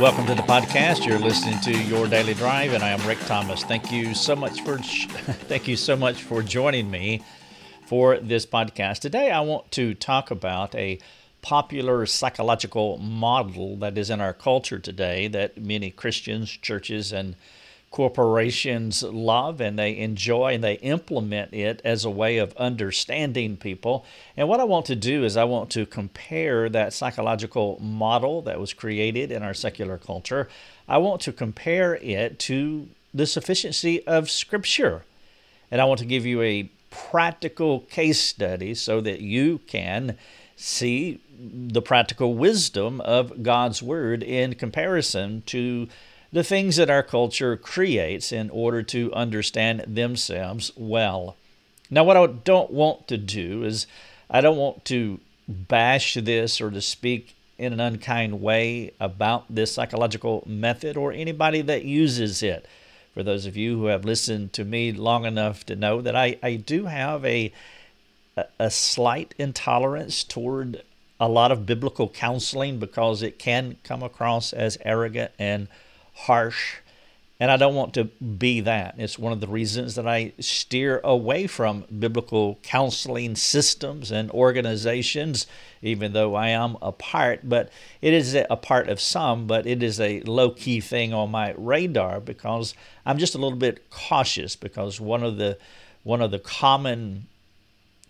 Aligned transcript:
Welcome 0.00 0.24
to 0.28 0.34
the 0.34 0.40
podcast. 0.40 1.04
You're 1.04 1.18
listening 1.18 1.60
to 1.60 1.78
Your 1.82 2.06
Daily 2.06 2.32
Drive, 2.32 2.72
and 2.72 2.82
I 2.82 2.88
am 2.88 3.06
Rick 3.06 3.18
Thomas. 3.26 3.64
Thank 3.64 3.92
you 3.92 4.14
so 4.14 4.34
much 4.34 4.62
for 4.62 4.78
thank 4.78 5.68
you 5.68 5.76
so 5.76 5.94
much 5.94 6.22
for 6.22 6.42
joining 6.42 6.90
me 6.90 7.22
for 7.84 8.16
this 8.16 8.46
podcast. 8.46 9.00
Today, 9.00 9.30
I 9.30 9.40
want 9.40 9.70
to 9.72 9.92
talk 9.92 10.30
about 10.30 10.74
a 10.74 10.98
popular 11.42 12.06
psychological 12.06 12.96
model 12.96 13.76
that 13.76 13.98
is 13.98 14.08
in 14.08 14.22
our 14.22 14.32
culture 14.32 14.78
today 14.78 15.28
that 15.28 15.60
many 15.60 15.90
Christians, 15.90 16.48
churches, 16.48 17.12
and 17.12 17.36
corporations 17.90 19.02
love 19.02 19.60
and 19.60 19.76
they 19.76 19.96
enjoy 19.98 20.54
and 20.54 20.62
they 20.62 20.74
implement 20.74 21.52
it 21.52 21.82
as 21.84 22.04
a 22.04 22.10
way 22.10 22.38
of 22.38 22.56
understanding 22.56 23.56
people. 23.56 24.04
And 24.36 24.48
what 24.48 24.60
I 24.60 24.64
want 24.64 24.86
to 24.86 24.96
do 24.96 25.24
is 25.24 25.36
I 25.36 25.44
want 25.44 25.70
to 25.70 25.86
compare 25.86 26.68
that 26.68 26.92
psychological 26.92 27.78
model 27.80 28.42
that 28.42 28.60
was 28.60 28.72
created 28.72 29.32
in 29.32 29.42
our 29.42 29.54
secular 29.54 29.98
culture. 29.98 30.48
I 30.88 30.98
want 30.98 31.20
to 31.22 31.32
compare 31.32 31.96
it 31.96 32.38
to 32.40 32.88
the 33.12 33.26
sufficiency 33.26 34.06
of 34.06 34.30
Scripture. 34.30 35.04
And 35.70 35.80
I 35.80 35.84
want 35.84 35.98
to 35.98 36.06
give 36.06 36.24
you 36.24 36.42
a 36.42 36.70
practical 36.90 37.80
case 37.80 38.20
study 38.20 38.74
so 38.74 39.00
that 39.00 39.20
you 39.20 39.58
can 39.66 40.16
see 40.54 41.20
the 41.32 41.82
practical 41.82 42.34
wisdom 42.34 43.00
of 43.00 43.42
God's 43.42 43.82
Word 43.82 44.22
in 44.22 44.54
comparison 44.54 45.42
to 45.46 45.88
the 46.32 46.44
things 46.44 46.76
that 46.76 46.90
our 46.90 47.02
culture 47.02 47.56
creates 47.56 48.32
in 48.32 48.50
order 48.50 48.82
to 48.84 49.12
understand 49.12 49.84
themselves 49.86 50.70
well. 50.76 51.36
Now, 51.90 52.04
what 52.04 52.16
I 52.16 52.26
don't 52.26 52.70
want 52.70 53.08
to 53.08 53.18
do 53.18 53.64
is 53.64 53.86
I 54.28 54.40
don't 54.40 54.56
want 54.56 54.84
to 54.86 55.18
bash 55.48 56.14
this 56.14 56.60
or 56.60 56.70
to 56.70 56.80
speak 56.80 57.34
in 57.58 57.72
an 57.72 57.80
unkind 57.80 58.40
way 58.40 58.92
about 59.00 59.44
this 59.54 59.72
psychological 59.72 60.44
method 60.46 60.96
or 60.96 61.12
anybody 61.12 61.60
that 61.62 61.84
uses 61.84 62.42
it. 62.42 62.66
For 63.12 63.24
those 63.24 63.44
of 63.44 63.56
you 63.56 63.76
who 63.76 63.86
have 63.86 64.04
listened 64.04 64.52
to 64.52 64.64
me 64.64 64.92
long 64.92 65.24
enough 65.24 65.66
to 65.66 65.74
know 65.74 66.00
that 66.00 66.14
I, 66.14 66.38
I 66.42 66.54
do 66.54 66.86
have 66.86 67.24
a, 67.24 67.52
a 68.58 68.70
slight 68.70 69.34
intolerance 69.36 70.22
toward 70.22 70.82
a 71.18 71.28
lot 71.28 71.52
of 71.52 71.66
biblical 71.66 72.08
counseling 72.08 72.78
because 72.78 73.20
it 73.20 73.38
can 73.38 73.76
come 73.82 74.02
across 74.02 74.52
as 74.52 74.78
arrogant 74.84 75.32
and 75.38 75.68
harsh. 76.26 76.76
And 77.38 77.50
I 77.50 77.56
don't 77.56 77.74
want 77.74 77.94
to 77.94 78.04
be 78.04 78.60
that. 78.60 78.96
It's 78.98 79.18
one 79.18 79.32
of 79.32 79.40
the 79.40 79.46
reasons 79.46 79.94
that 79.94 80.06
I 80.06 80.34
steer 80.40 81.00
away 81.02 81.46
from 81.46 81.86
biblical 81.98 82.58
counseling 82.62 83.34
systems 83.34 84.12
and 84.12 84.30
organizations, 84.30 85.46
even 85.80 86.12
though 86.12 86.34
I 86.34 86.48
am 86.48 86.76
a 86.82 86.92
part. 86.92 87.48
But 87.48 87.70
it 88.02 88.12
is 88.12 88.34
a 88.34 88.56
part 88.56 88.90
of 88.90 89.00
some, 89.00 89.46
but 89.46 89.66
it 89.66 89.82
is 89.82 89.98
a 89.98 90.20
low 90.22 90.50
key 90.50 90.80
thing 90.80 91.14
on 91.14 91.30
my 91.30 91.54
radar 91.56 92.20
because 92.20 92.74
I'm 93.06 93.16
just 93.16 93.34
a 93.34 93.38
little 93.38 93.58
bit 93.58 93.88
cautious 93.88 94.54
because 94.54 95.00
one 95.00 95.22
of 95.22 95.38
the 95.38 95.56
one 96.02 96.20
of 96.20 96.30
the 96.30 96.38
common 96.38 97.26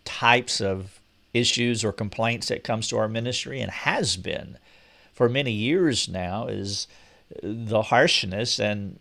types 0.05 0.61
of 0.61 1.00
issues 1.33 1.84
or 1.84 1.92
complaints 1.92 2.48
that 2.48 2.64
comes 2.64 2.89
to 2.89 2.97
our 2.97 3.08
ministry 3.08 3.61
and 3.61 3.70
has 3.70 4.17
been 4.17 4.58
for 5.12 5.28
many 5.28 5.52
years 5.52 6.08
now 6.08 6.47
is 6.47 6.89
the 7.42 7.83
harshness 7.83 8.59
and 8.59 8.98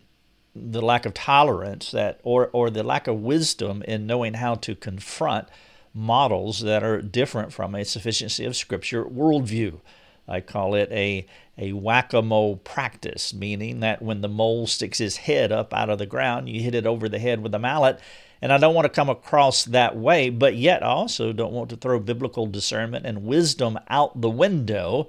the 0.54 0.82
lack 0.82 1.06
of 1.06 1.14
tolerance 1.14 1.90
that 1.92 2.20
or 2.22 2.50
or 2.52 2.70
the 2.70 2.82
lack 2.82 3.06
of 3.06 3.20
wisdom 3.20 3.82
in 3.82 4.06
knowing 4.06 4.34
how 4.34 4.54
to 4.56 4.74
confront 4.74 5.48
models 5.94 6.60
that 6.60 6.82
are 6.82 7.00
different 7.00 7.52
from 7.52 7.74
a 7.74 7.84
sufficiency 7.84 8.44
of 8.44 8.56
scripture 8.56 9.04
worldview. 9.04 9.80
I 10.28 10.40
call 10.40 10.74
it 10.74 10.90
a 10.92 11.26
a 11.58 11.72
whack-a-mole 11.72 12.56
practice, 12.56 13.34
meaning 13.34 13.80
that 13.80 14.00
when 14.00 14.22
the 14.22 14.28
mole 14.28 14.66
sticks 14.66 14.98
his 14.98 15.18
head 15.18 15.52
up 15.52 15.74
out 15.74 15.90
of 15.90 15.98
the 15.98 16.06
ground, 16.06 16.48
you 16.48 16.62
hit 16.62 16.74
it 16.74 16.86
over 16.86 17.08
the 17.08 17.18
head 17.18 17.42
with 17.42 17.54
a 17.54 17.58
mallet. 17.58 18.00
And 18.40 18.50
I 18.50 18.56
don't 18.56 18.74
want 18.74 18.86
to 18.86 18.88
come 18.88 19.10
across 19.10 19.66
that 19.66 19.94
way, 19.94 20.30
but 20.30 20.54
yet 20.56 20.82
I 20.82 20.86
also 20.86 21.34
don't 21.34 21.52
want 21.52 21.68
to 21.70 21.76
throw 21.76 22.00
biblical 22.00 22.46
discernment 22.46 23.04
and 23.04 23.24
wisdom 23.24 23.78
out 23.88 24.22
the 24.22 24.30
window 24.30 25.08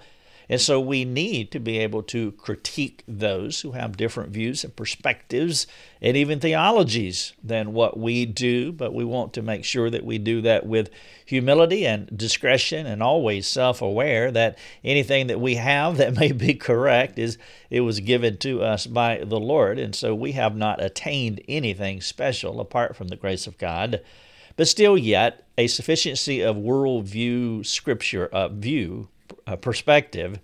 and 0.52 0.60
so 0.60 0.82
we 0.82 1.06
need 1.06 1.50
to 1.52 1.62
be 1.62 1.78
able 1.80 2.04
to 2.04 2.34
critique 2.34 3.06
those 3.08 3.62
who 3.62 3.72
have 3.72 3.96
different 3.96 4.32
views 4.32 4.66
and 4.66 4.76
perspectives 4.76 5.66
and 6.02 6.18
even 6.18 6.42
theologies 6.42 7.32
than 7.42 7.72
what 7.72 7.98
we 7.98 8.26
do, 8.26 8.74
but 8.74 8.94
we 8.94 9.06
want 9.06 9.32
to 9.32 9.42
make 9.42 9.64
sure 9.64 9.90
that 9.90 10.04
we 10.04 10.18
do 10.18 10.42
that 10.42 10.66
with 10.66 10.90
humility 11.26 11.88
and 11.88 12.18
discretion 12.18 12.86
and 12.86 13.02
always 13.02 13.48
self-aware 13.48 14.30
that 14.30 14.58
anything 14.84 15.28
that 15.28 15.40
we 15.40 15.56
have 15.56 15.96
that 15.96 16.16
may 16.20 16.34
be 16.34 16.54
correct 16.54 17.18
is 17.18 17.38
it 17.70 17.80
was 17.80 18.02
given 18.02 18.36
to 18.40 18.62
us 18.62 18.86
by 18.86 19.24
the 19.24 19.40
Lord, 19.40 19.80
and 19.80 19.96
so 19.96 20.14
we 20.14 20.34
have 20.34 20.58
not 20.58 20.84
attained 20.84 21.40
anything 21.48 22.02
special 22.02 22.60
apart 22.60 22.98
from 22.98 23.08
the 23.08 23.16
grace 23.16 23.48
of 23.48 23.58
God 23.58 24.02
but 24.58 24.68
still 24.68 24.98
yet 24.98 25.48
a 25.58 25.66
sufficiency 25.68 26.42
of 26.42 26.58
worldview 26.58 27.66
scripture 27.66 28.28
uh, 28.28 28.50
view 28.50 29.08
Uh, 29.48 29.56
perspective 29.56 30.40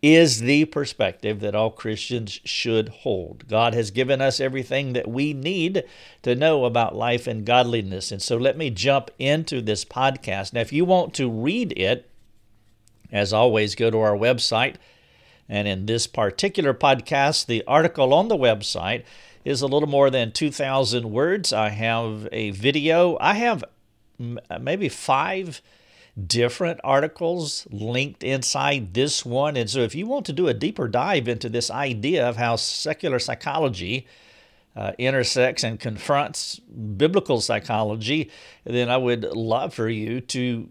is 0.00 0.40
the 0.40 0.64
perspective 0.66 1.40
that 1.40 1.54
all 1.54 1.70
Christians 1.70 2.40
should 2.44 2.88
hold. 2.88 3.48
God 3.48 3.74
has 3.74 3.90
given 3.90 4.20
us 4.20 4.38
everything 4.38 4.92
that 4.92 5.08
we 5.08 5.32
need 5.32 5.82
to 6.22 6.36
know 6.36 6.64
about 6.64 6.94
life 6.94 7.26
and 7.26 7.44
godliness. 7.44 8.12
And 8.12 8.22
so 8.22 8.36
let 8.36 8.56
me 8.56 8.70
jump 8.70 9.10
into 9.18 9.60
this 9.60 9.84
podcast. 9.84 10.52
Now, 10.52 10.60
if 10.60 10.72
you 10.72 10.84
want 10.84 11.14
to 11.14 11.28
read 11.28 11.72
it, 11.76 12.08
as 13.10 13.32
always, 13.32 13.74
go 13.74 13.90
to 13.90 13.98
our 13.98 14.16
website. 14.16 14.76
And 15.48 15.66
in 15.66 15.86
this 15.86 16.06
particular 16.06 16.74
podcast, 16.74 17.46
the 17.46 17.64
article 17.66 18.14
on 18.14 18.28
the 18.28 18.36
website 18.36 19.02
is 19.44 19.62
a 19.62 19.66
little 19.66 19.88
more 19.88 20.10
than 20.10 20.30
2,000 20.30 21.10
words. 21.10 21.52
I 21.52 21.70
have 21.70 22.28
a 22.30 22.50
video. 22.50 23.16
I 23.20 23.34
have 23.34 23.64
uh, 24.20 24.58
maybe 24.60 24.88
five 24.88 25.60
different 26.26 26.80
articles 26.82 27.66
linked 27.70 28.22
inside 28.22 28.94
this 28.94 29.24
one. 29.24 29.56
And 29.56 29.68
so, 29.68 29.80
if 29.80 29.94
you 29.94 30.06
want 30.06 30.26
to 30.26 30.32
do 30.32 30.48
a 30.48 30.54
deeper 30.54 30.88
dive 30.88 31.28
into 31.28 31.48
this 31.48 31.70
idea 31.70 32.28
of 32.28 32.36
how 32.36 32.56
secular 32.56 33.18
psychology 33.18 34.06
uh, 34.74 34.92
intersects 34.98 35.64
and 35.64 35.78
confronts 35.78 36.58
biblical 36.58 37.40
psychology, 37.40 38.30
then 38.64 38.88
I 38.88 38.96
would 38.96 39.24
love 39.24 39.74
for 39.74 39.88
you 39.88 40.20
to 40.20 40.68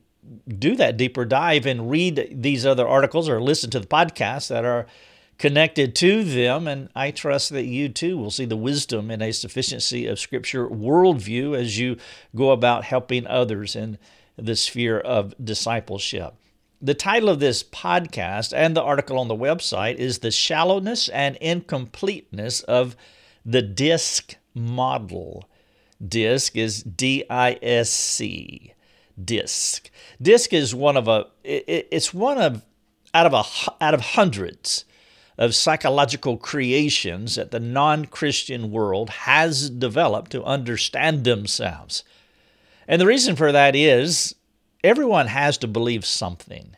do 0.47 0.75
that 0.75 0.97
deeper 0.97 1.25
dive 1.25 1.65
and 1.65 1.89
read 1.89 2.29
these 2.31 2.65
other 2.65 2.87
articles 2.87 3.29
or 3.29 3.41
listen 3.41 3.69
to 3.71 3.79
the 3.79 3.87
podcasts 3.87 4.49
that 4.49 4.65
are 4.65 4.85
connected 5.37 5.95
to 5.95 6.23
them. 6.23 6.67
And 6.67 6.89
I 6.95 7.11
trust 7.11 7.49
that 7.51 7.65
you 7.65 7.89
too 7.89 8.17
will 8.17 8.31
see 8.31 8.45
the 8.45 8.57
wisdom 8.57 9.11
and 9.11 9.21
a 9.21 9.31
sufficiency 9.31 10.07
of 10.07 10.19
Scripture 10.19 10.67
worldview 10.67 11.57
as 11.57 11.77
you 11.77 11.97
go 12.35 12.51
about 12.51 12.83
helping 12.83 13.27
others. 13.27 13.75
And 13.75 13.97
the 14.37 14.55
sphere 14.55 14.99
of 14.99 15.33
discipleship. 15.43 16.33
The 16.81 16.93
title 16.93 17.29
of 17.29 17.39
this 17.39 17.63
podcast 17.63 18.53
and 18.55 18.77
the 18.77 18.83
article 18.83 19.17
on 19.17 19.27
the 19.27 19.35
website 19.35 19.95
is 19.95 20.19
The 20.19 20.29
Shallowness 20.29 21.09
and 21.09 21.35
Incompleteness 21.37 22.61
of 22.61 22.95
the 23.43 23.63
DISC 23.63 24.35
Model. 24.53 25.49
DISC 26.05 26.55
is 26.55 26.83
D 26.83 27.23
I 27.29 27.57
S 27.63 27.89
C. 27.89 28.73
DISC. 29.23 29.89
DISC 30.21 30.53
is 30.53 30.75
one 30.75 30.97
of 30.97 31.07
a 31.07 31.25
it's 31.43 32.13
one 32.13 32.37
of 32.37 32.63
out 33.13 33.25
of 33.25 33.33
a 33.33 33.43
out 33.83 33.95
of 33.95 34.01
hundreds 34.01 34.85
of 35.39 35.55
psychological 35.55 36.37
creations 36.37 37.35
that 37.35 37.51
the 37.51 37.59
non-Christian 37.59 38.71
world 38.71 39.09
has 39.09 39.69
developed 39.69 40.31
to 40.31 40.43
understand 40.43 41.23
themselves. 41.23 42.03
And 42.87 43.01
the 43.01 43.05
reason 43.05 43.35
for 43.35 43.51
that 43.51 43.75
is 43.75 44.35
everyone 44.83 45.27
has 45.27 45.57
to 45.59 45.67
believe 45.67 46.05
something. 46.05 46.75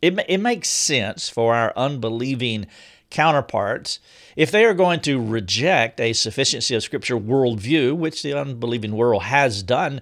It, 0.00 0.18
it 0.28 0.38
makes 0.38 0.68
sense 0.68 1.28
for 1.28 1.54
our 1.54 1.72
unbelieving 1.76 2.66
counterparts 3.10 4.00
if 4.36 4.50
they 4.50 4.64
are 4.64 4.74
going 4.74 5.00
to 5.00 5.22
reject 5.22 6.00
a 6.00 6.14
sufficiency 6.14 6.74
of 6.74 6.82
Scripture 6.82 7.18
worldview, 7.18 7.94
which 7.96 8.22
the 8.22 8.32
unbelieving 8.32 8.96
world 8.96 9.24
has 9.24 9.62
done, 9.62 10.00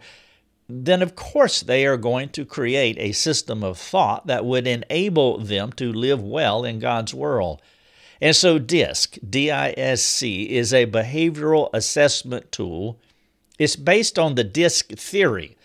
then 0.69 1.02
of 1.02 1.17
course 1.17 1.61
they 1.61 1.85
are 1.85 1.97
going 1.97 2.29
to 2.31 2.44
create 2.44 2.97
a 2.99 3.12
system 3.12 3.64
of 3.64 3.76
thought 3.76 4.29
that 4.29 4.44
would 4.44 4.67
enable 4.67 5.38
them 5.38 5.73
to 5.73 5.93
live 5.93 6.23
well 6.23 6.64
in 6.64 6.79
God's 6.79 7.12
world. 7.12 7.61
And 8.20 8.37
so 8.37 8.58
DISC, 8.58 9.19
D 9.29 9.50
I 9.50 9.75
S 9.76 10.03
C, 10.03 10.44
is 10.44 10.73
a 10.73 10.87
behavioral 10.87 11.70
assessment 11.73 12.53
tool 12.53 12.99
it's 13.61 13.76
based 13.76 14.19
on 14.19 14.37
the 14.37 14.44
DISC 14.44 14.93
theory 14.93 15.58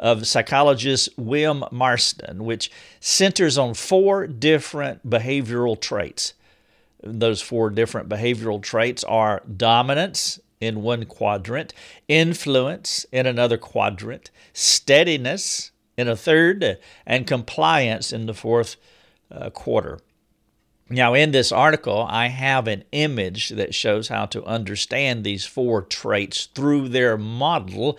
of 0.00 0.26
psychologist 0.26 1.10
William 1.16 1.62
Marston, 1.70 2.44
which 2.44 2.72
centers 2.98 3.56
on 3.56 3.74
four 3.74 4.26
different 4.26 5.08
behavioral 5.08 5.80
traits. 5.80 6.34
Those 7.02 7.40
four 7.40 7.70
different 7.70 8.08
behavioral 8.08 8.60
traits 8.60 9.04
are 9.04 9.42
dominance 9.56 10.40
in 10.60 10.82
one 10.82 11.04
quadrant, 11.04 11.72
influence 12.08 13.06
in 13.12 13.26
another 13.26 13.56
quadrant, 13.56 14.30
steadiness 14.52 15.70
in 15.96 16.08
a 16.08 16.16
third, 16.16 16.78
and 17.06 17.26
compliance 17.26 18.12
in 18.12 18.26
the 18.26 18.34
fourth 18.34 18.76
uh, 19.30 19.50
quarter. 19.50 20.00
Now, 20.88 21.14
in 21.14 21.30
this 21.30 21.52
article, 21.52 22.04
I 22.08 22.26
have 22.26 22.66
an 22.66 22.84
image 22.90 23.50
that 23.50 23.74
shows 23.74 24.08
how 24.08 24.26
to 24.26 24.44
understand 24.44 25.22
these 25.22 25.46
four 25.46 25.82
traits 25.82 26.46
through 26.46 26.88
their 26.88 27.16
model. 27.16 27.96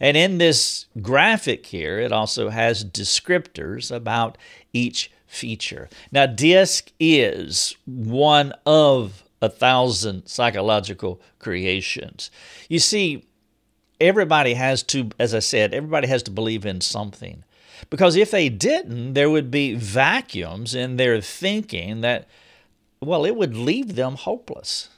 And 0.00 0.16
in 0.16 0.38
this 0.38 0.86
graphic 1.00 1.66
here, 1.66 1.98
it 1.98 2.12
also 2.12 2.50
has 2.50 2.84
descriptors 2.84 3.90
about 3.90 4.38
each 4.72 5.10
feature. 5.26 5.88
Now, 6.12 6.26
DISC 6.26 6.92
is 6.98 7.76
one 7.84 8.54
of 8.64 9.24
a 9.40 9.48
thousand 9.48 10.26
psychological 10.26 11.20
creations. 11.38 12.30
You 12.68 12.78
see, 12.78 13.26
everybody 14.00 14.54
has 14.54 14.82
to, 14.84 15.10
as 15.18 15.34
I 15.34 15.40
said, 15.40 15.74
everybody 15.74 16.08
has 16.08 16.22
to 16.24 16.30
believe 16.30 16.66
in 16.66 16.80
something. 16.80 17.44
Because 17.90 18.16
if 18.16 18.30
they 18.30 18.48
didn't, 18.48 19.14
there 19.14 19.30
would 19.30 19.50
be 19.50 19.74
vacuums 19.74 20.74
in 20.74 20.96
their 20.96 21.20
thinking 21.20 22.00
that, 22.00 22.26
well, 23.00 23.24
it 23.24 23.36
would 23.36 23.56
leave 23.56 23.94
them 23.94 24.16
hopeless. 24.16 24.88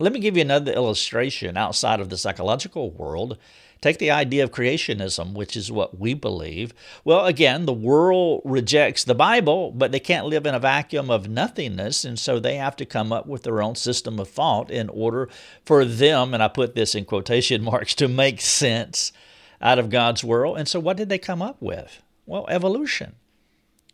Let 0.00 0.12
me 0.12 0.20
give 0.20 0.36
you 0.36 0.42
another 0.42 0.72
illustration 0.72 1.56
outside 1.56 1.98
of 1.98 2.08
the 2.08 2.16
psychological 2.16 2.92
world. 2.92 3.36
Take 3.80 3.98
the 3.98 4.12
idea 4.12 4.44
of 4.44 4.52
creationism, 4.52 5.34
which 5.34 5.56
is 5.56 5.72
what 5.72 5.98
we 5.98 6.14
believe. 6.14 6.72
Well, 7.04 7.26
again, 7.26 7.66
the 7.66 7.72
world 7.72 8.42
rejects 8.44 9.02
the 9.02 9.16
Bible, 9.16 9.72
but 9.72 9.90
they 9.90 9.98
can't 9.98 10.26
live 10.26 10.46
in 10.46 10.54
a 10.54 10.60
vacuum 10.60 11.10
of 11.10 11.28
nothingness, 11.28 12.04
and 12.04 12.16
so 12.16 12.38
they 12.38 12.56
have 12.56 12.76
to 12.76 12.84
come 12.84 13.12
up 13.12 13.26
with 13.26 13.42
their 13.42 13.60
own 13.60 13.74
system 13.74 14.20
of 14.20 14.28
thought 14.28 14.70
in 14.70 14.88
order 14.88 15.28
for 15.64 15.84
them, 15.84 16.32
and 16.32 16.44
I 16.44 16.48
put 16.48 16.76
this 16.76 16.94
in 16.94 17.04
quotation 17.04 17.62
marks, 17.64 17.94
to 17.96 18.06
make 18.06 18.40
sense 18.40 19.12
out 19.60 19.80
of 19.80 19.90
God's 19.90 20.22
world. 20.22 20.58
And 20.58 20.68
so 20.68 20.78
what 20.78 20.96
did 20.96 21.08
they 21.08 21.18
come 21.18 21.42
up 21.42 21.60
with? 21.60 22.02
Well, 22.24 22.46
evolution. 22.48 23.16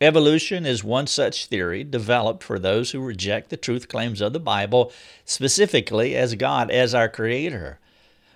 Evolution 0.00 0.66
is 0.66 0.82
one 0.82 1.06
such 1.06 1.46
theory 1.46 1.84
developed 1.84 2.42
for 2.42 2.58
those 2.58 2.90
who 2.90 3.00
reject 3.00 3.50
the 3.50 3.56
truth 3.56 3.88
claims 3.88 4.20
of 4.20 4.32
the 4.32 4.40
Bible, 4.40 4.92
specifically 5.24 6.16
as 6.16 6.34
God 6.34 6.70
as 6.70 6.94
our 6.94 7.08
creator. 7.08 7.78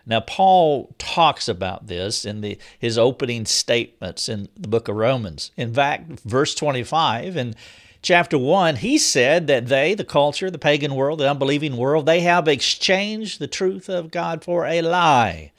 Now, 0.07 0.21
Paul 0.21 0.95
talks 0.99 1.49
about 1.49 1.89
this 1.89 2.25
in 2.25 2.41
the, 2.41 2.59
his 2.79 2.97
opening 2.97 3.45
statements 3.45 4.29
in 4.29 4.49
the 4.57 4.69
book 4.69 4.89
of 4.89 4.97
Romans. 4.97 5.51
In 5.57 5.75
fact, 5.75 6.21
verse 6.21 6.55
25 6.55 7.37
in 7.37 7.55
chapter 8.03 8.39
1, 8.39 8.77
he 8.77 8.97
said 8.97 9.49
that 9.49 9.67
they, 9.67 9.95
the 9.95 10.05
culture, 10.05 10.51
the 10.51 10.59
pagan 10.59 10.95
world, 10.95 11.19
the 11.19 11.31
unbelieving 11.31 11.77
world, 11.77 12.07
they 12.07 12.21
have 12.21 12.49
exchanged 12.49 13.39
the 13.39 13.49
truth 13.49 13.91
of 13.91 14.11
God 14.11 14.45
for 14.45 14.65
a 14.65 14.81
lie 14.81 15.53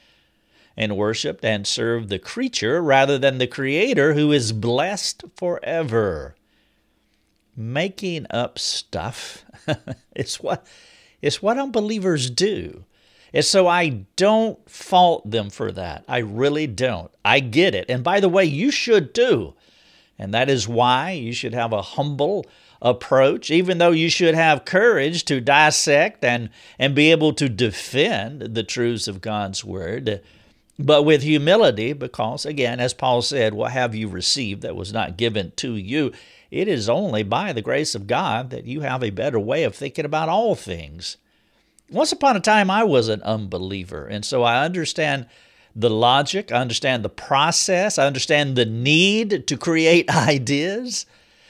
and 0.79 0.95
worshiped 0.95 1.43
and 1.43 1.67
served 1.67 2.07
the 2.07 2.17
creature 2.17 2.81
rather 2.81 3.17
than 3.17 3.37
the 3.37 3.45
Creator 3.45 4.13
who 4.13 4.31
is 4.31 4.53
blessed 4.53 5.25
forever. 5.35 6.35
Making 7.55 8.25
up 8.29 8.57
stuff 8.57 9.43
is 10.15 10.37
what, 10.37 10.65
it's 11.21 11.41
what 11.41 11.59
unbelievers 11.59 12.29
do. 12.29 12.85
And 13.33 13.43
so 13.43 13.67
I 13.67 14.05
don't 14.15 14.57
fault 14.69 15.29
them 15.29 15.49
for 15.49 15.69
that. 15.73 16.05
I 16.07 16.19
really 16.19 16.65
don't. 16.65 17.11
I 17.25 17.41
get 17.41 17.75
it. 17.75 17.89
And 17.89 18.01
by 18.01 18.21
the 18.21 18.29
way, 18.29 18.45
you 18.45 18.71
should 18.71 19.13
too. 19.13 19.55
And 20.17 20.33
that 20.33 20.49
is 20.49 20.65
why 20.65 21.11
you 21.11 21.33
should 21.33 21.53
have 21.53 21.73
a 21.73 21.81
humble 21.81 22.45
approach, 22.81 23.51
even 23.51 23.79
though 23.79 23.91
you 23.91 24.09
should 24.09 24.33
have 24.33 24.63
courage 24.63 25.25
to 25.25 25.41
dissect 25.41 26.23
and, 26.23 26.49
and 26.79 26.95
be 26.95 27.11
able 27.11 27.33
to 27.33 27.49
defend 27.49 28.55
the 28.55 28.63
truths 28.63 29.09
of 29.09 29.19
God's 29.19 29.65
Word 29.65 30.21
but 30.81 31.03
with 31.03 31.21
humility, 31.23 31.91
because 31.91 32.45
again, 32.45 32.79
as 32.79 32.93
Paul 32.93 33.21
said, 33.21 33.53
what 33.53 33.73
have 33.73 33.93
you 33.93 34.07
received 34.07 34.61
that 34.61 34.77
was 34.77 34.93
not 34.93 35.17
given 35.17 35.51
to 35.57 35.75
you? 35.75 36.13
It 36.51 36.69
is 36.69 36.87
only 36.87 37.21
by 37.21 37.51
the 37.51 37.61
grace 37.61 37.95
of 37.95 38.07
God 38.07 38.49
that 38.51 38.63
you 38.63 38.79
have 38.79 39.03
a 39.03 39.09
better 39.09 39.39
way 39.39 39.65
of 39.65 39.75
thinking 39.75 40.05
about 40.05 40.29
all 40.29 40.55
things. 40.55 41.17
Once 41.91 42.13
upon 42.13 42.37
a 42.37 42.39
time, 42.39 42.71
I 42.71 42.85
was 42.85 43.09
an 43.09 43.21
unbeliever, 43.23 44.07
and 44.07 44.23
so 44.23 44.43
I 44.43 44.63
understand 44.63 45.25
the 45.75 45.89
logic, 45.89 46.49
I 46.49 46.61
understand 46.61 47.03
the 47.03 47.09
process, 47.09 47.97
I 47.97 48.07
understand 48.07 48.55
the 48.55 48.65
need 48.65 49.47
to 49.47 49.57
create 49.57 50.09
ideas 50.15 51.05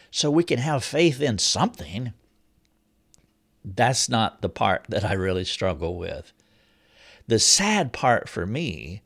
so 0.09 0.31
we 0.31 0.43
can 0.43 0.57
have 0.57 0.83
faith 0.83 1.21
in 1.21 1.37
something. 1.37 2.13
That's 3.63 4.09
not 4.09 4.41
the 4.41 4.49
part 4.49 4.85
that 4.89 5.05
I 5.05 5.13
really 5.13 5.45
struggle 5.45 5.97
with. 5.97 6.33
The 7.27 7.37
sad 7.37 7.93
part 7.93 8.27
for 8.27 8.47
me 8.47 9.03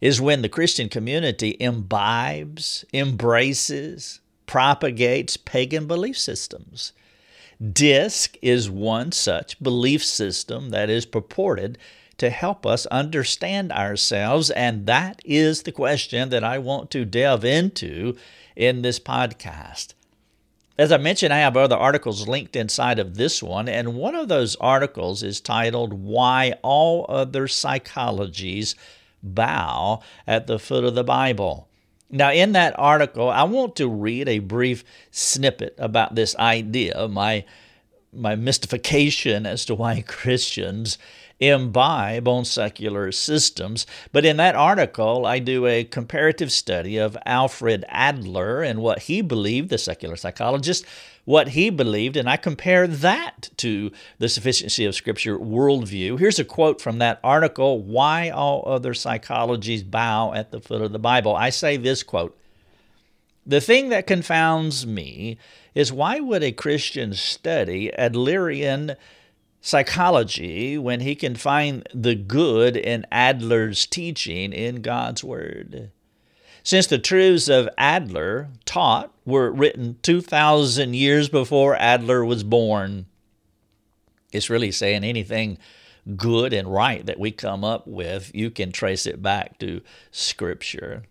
is 0.00 0.20
when 0.20 0.42
the 0.42 0.48
Christian 0.48 0.88
community 0.88 1.56
imbibes, 1.60 2.84
embraces, 2.92 4.20
propagates 4.46 5.36
pagan 5.36 5.86
belief 5.86 6.18
systems. 6.18 6.92
DISC 7.72 8.36
is 8.42 8.68
one 8.68 9.12
such 9.12 9.62
belief 9.62 10.04
system 10.04 10.70
that 10.70 10.90
is 10.90 11.06
purported 11.06 11.78
to 12.18 12.30
help 12.30 12.66
us 12.66 12.86
understand 12.86 13.72
ourselves, 13.72 14.50
and 14.50 14.86
that 14.86 15.20
is 15.24 15.62
the 15.62 15.72
question 15.72 16.30
that 16.30 16.44
I 16.44 16.58
want 16.58 16.90
to 16.92 17.04
delve 17.04 17.44
into 17.44 18.16
in 18.54 18.82
this 18.82 19.00
podcast. 19.00 19.94
As 20.76 20.90
I 20.90 20.96
mentioned, 20.96 21.32
I 21.32 21.38
have 21.38 21.56
other 21.56 21.76
articles 21.76 22.26
linked 22.26 22.56
inside 22.56 22.98
of 22.98 23.16
this 23.16 23.42
one, 23.42 23.68
and 23.68 23.94
one 23.94 24.16
of 24.16 24.28
those 24.28 24.56
articles 24.56 25.22
is 25.22 25.40
titled 25.40 25.92
Why 25.92 26.54
All 26.62 27.06
Other 27.08 27.46
Psychologies 27.46 28.74
bow 29.24 30.02
at 30.26 30.46
the 30.46 30.58
foot 30.58 30.84
of 30.84 30.94
the 30.94 31.04
Bible. 31.04 31.68
Now, 32.10 32.30
in 32.30 32.52
that 32.52 32.78
article, 32.78 33.28
I 33.28 33.42
want 33.44 33.76
to 33.76 33.88
read 33.88 34.28
a 34.28 34.38
brief 34.38 34.84
snippet 35.10 35.74
about 35.78 36.14
this 36.14 36.36
idea, 36.36 37.08
my, 37.08 37.44
my 38.12 38.36
mystification 38.36 39.46
as 39.46 39.64
to 39.64 39.74
why 39.74 40.02
Christians 40.06 40.98
imbibe 41.40 42.28
on 42.28 42.44
secular 42.44 43.10
systems. 43.10 43.86
But 44.12 44.24
in 44.24 44.36
that 44.36 44.54
article, 44.54 45.26
I 45.26 45.38
do 45.40 45.66
a 45.66 45.84
comparative 45.84 46.52
study 46.52 46.96
of 46.96 47.16
Alfred 47.26 47.84
Adler 47.88 48.62
and 48.62 48.80
what 48.80 49.00
he 49.00 49.20
believed, 49.20 49.70
the 49.70 49.78
secular 49.78 50.16
psychologist, 50.16 50.84
what 51.24 51.48
he 51.48 51.70
believed, 51.70 52.16
and 52.16 52.28
I 52.28 52.36
compare 52.36 52.86
that 52.86 53.50
to 53.58 53.90
the 54.18 54.28
sufficiency 54.28 54.84
of 54.84 54.94
Scripture 54.94 55.38
worldview. 55.38 56.18
Here's 56.18 56.38
a 56.38 56.44
quote 56.44 56.80
from 56.80 56.98
that 56.98 57.20
article 57.24 57.82
Why 57.82 58.30
All 58.30 58.62
Other 58.66 58.92
Psychologies 58.92 59.88
Bow 59.88 60.34
at 60.34 60.50
the 60.50 60.60
Foot 60.60 60.82
of 60.82 60.92
the 60.92 60.98
Bible. 60.98 61.34
I 61.34 61.50
say 61.50 61.76
this 61.76 62.02
quote 62.02 62.36
The 63.46 63.60
thing 63.60 63.88
that 63.88 64.06
confounds 64.06 64.86
me 64.86 65.38
is 65.74 65.92
why 65.92 66.20
would 66.20 66.42
a 66.42 66.52
Christian 66.52 67.14
study 67.14 67.90
Adlerian 67.98 68.96
psychology 69.60 70.76
when 70.76 71.00
he 71.00 71.14
can 71.14 71.34
find 71.34 71.88
the 71.94 72.14
good 72.14 72.76
in 72.76 73.06
Adler's 73.10 73.86
teaching 73.86 74.52
in 74.52 74.82
God's 74.82 75.24
Word? 75.24 75.90
Since 76.64 76.86
the 76.86 76.98
truths 76.98 77.48
of 77.48 77.68
Adler 77.76 78.48
taught 78.64 79.12
were 79.26 79.50
written 79.50 79.98
2,000 80.00 80.94
years 80.94 81.28
before 81.28 81.76
Adler 81.76 82.24
was 82.24 82.42
born, 82.42 83.04
it's 84.32 84.48
really 84.48 84.72
saying 84.72 85.04
anything 85.04 85.58
good 86.16 86.54
and 86.54 86.72
right 86.72 87.04
that 87.04 87.20
we 87.20 87.32
come 87.32 87.64
up 87.64 87.86
with, 87.86 88.34
you 88.34 88.50
can 88.50 88.72
trace 88.72 89.04
it 89.04 89.22
back 89.22 89.58
to 89.58 89.82
Scripture. 90.10 91.02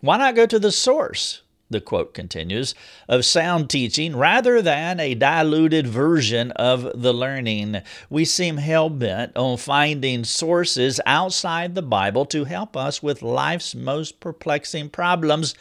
Why 0.00 0.16
not 0.16 0.34
go 0.34 0.46
to 0.46 0.58
the 0.58 0.72
source? 0.72 1.42
The 1.70 1.80
quote 1.80 2.12
continues, 2.12 2.74
of 3.08 3.24
sound 3.24 3.70
teaching 3.70 4.16
rather 4.16 4.60
than 4.60 4.98
a 4.98 5.14
diluted 5.14 5.86
version 5.86 6.50
of 6.52 7.00
the 7.00 7.14
learning. 7.14 7.80
We 8.10 8.24
seem 8.24 8.56
hell 8.56 8.90
bent 8.90 9.36
on 9.36 9.56
finding 9.56 10.24
sources 10.24 11.00
outside 11.06 11.74
the 11.74 11.82
Bible 11.82 12.26
to 12.26 12.44
help 12.44 12.76
us 12.76 13.02
with 13.02 13.22
life's 13.22 13.74
most 13.74 14.20
perplexing 14.20 14.90
problems 14.90 15.54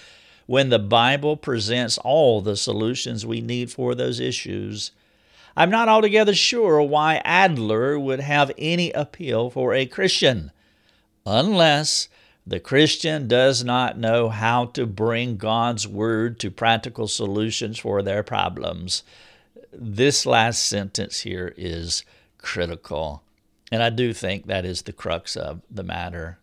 when 0.48 0.70
the 0.70 0.80
Bible 0.80 1.38
presents 1.38 2.00
all 2.00 2.42
the 2.42 2.58
solutions 2.58 3.24
we 3.24 3.39
need 3.39 3.72
for 3.72 3.94
those 3.94 4.20
issues. 4.20 4.92
I'm 5.56 5.70
not 5.70 5.89
altogether 5.89 6.34
sure 6.34 6.82
why 6.82 7.22
Adler 7.24 8.00
would 8.00 8.20
have 8.20 8.51
any 8.58 8.92
appeal 8.92 9.50
for 9.50 9.74
a 9.74 9.86
Christian, 9.86 10.51
unless 11.25 12.08
the 12.50 12.60
Christian 12.60 13.27
does 13.27 13.63
not 13.63 14.00
know 14.00 14.29
how 14.29 14.65
to 14.65 14.88
bring 14.88 15.38
God's 15.38 15.88
Word 15.88 16.39
to 16.39 16.50
practical 16.50 17.08
solutions 17.08 17.77
for 17.77 18.01
their 18.01 18.24
problems. 18.24 19.03
This 19.72 20.25
last 20.25 20.63
sentence 20.63 21.20
here 21.20 21.53
is 21.56 22.03
critical, 22.39 23.22
and 23.72 23.84
I 23.84 23.91
do 23.91 24.13
think 24.13 24.48
that 24.48 24.65
is 24.65 24.82
the 24.82 24.94
crux 24.94 25.36
of 25.36 25.62
the 25.70 25.84
matter. 25.84 26.39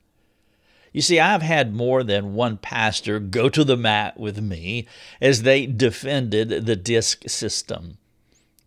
You 0.93 1.03
see, 1.03 1.19
I've 1.19 1.43
had 1.43 1.75
more 1.75 2.05
than 2.05 2.35
one 2.35 2.57
pastor 2.57 3.19
go 3.19 3.49
to 3.49 3.65
the 3.65 3.77
mat 3.77 4.17
with 4.17 4.41
me 4.41 4.87
as 5.21 5.43
they 5.43 5.67
defended 5.67 6.67
the 6.67 6.77
DISC 6.77 7.29
system. 7.29 7.99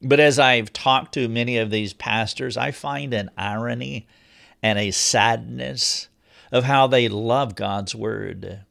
But 0.01 0.19
as 0.19 0.39
I've 0.39 0.73
talked 0.73 1.13
to 1.13 1.29
many 1.29 1.57
of 1.57 1.71
these 1.71 1.93
pastors, 1.93 2.57
I 2.57 2.71
find 2.71 3.13
an 3.13 3.31
irony 3.37 4.07
and 4.61 4.77
a 4.77 4.91
sadness 4.91 6.09
of 6.51 6.63
how 6.63 6.87
they 6.87 7.07
love 7.07 7.55
God's 7.55 7.95
Word. 7.95 8.65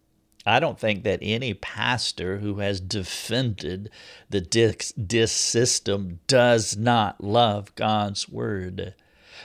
I 0.48 0.60
don't 0.60 0.80
think 0.80 1.04
that 1.04 1.18
any 1.20 1.52
pastor 1.52 2.38
who 2.38 2.60
has 2.60 2.80
defended 2.80 3.90
the 4.30 4.40
DIS, 4.40 5.30
system 5.30 6.20
does 6.26 6.74
not 6.74 7.22
love 7.22 7.74
God's 7.74 8.30
word. 8.30 8.94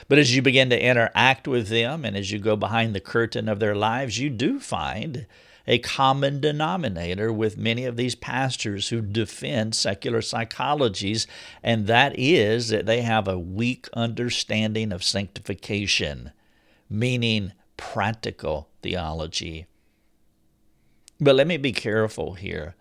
But 0.08 0.18
as 0.18 0.34
you 0.34 0.40
begin 0.40 0.70
to 0.70 0.82
interact 0.82 1.46
with 1.46 1.68
them 1.68 2.06
and 2.06 2.16
as 2.16 2.30
you 2.32 2.38
go 2.38 2.56
behind 2.56 2.94
the 2.94 3.00
curtain 3.00 3.50
of 3.50 3.60
their 3.60 3.74
lives, 3.74 4.18
you 4.18 4.30
do 4.30 4.58
find 4.58 5.26
a 5.66 5.78
common 5.78 6.40
denominator 6.40 7.30
with 7.30 7.58
many 7.58 7.84
of 7.84 7.96
these 7.96 8.14
pastors 8.14 8.88
who 8.88 9.02
defend 9.02 9.74
secular 9.74 10.20
psychologies, 10.20 11.26
and 11.62 11.86
that 11.86 12.18
is 12.18 12.68
that 12.68 12.86
they 12.86 13.02
have 13.02 13.28
a 13.28 13.38
weak 13.38 13.88
understanding 13.94 14.90
of 14.90 15.04
sanctification, 15.04 16.32
meaning 16.88 17.52
practical 17.76 18.68
theology. 18.82 19.66
But 21.20 21.36
let 21.36 21.46
me 21.46 21.56
be 21.56 21.72
careful 21.72 22.34
here. 22.34 22.74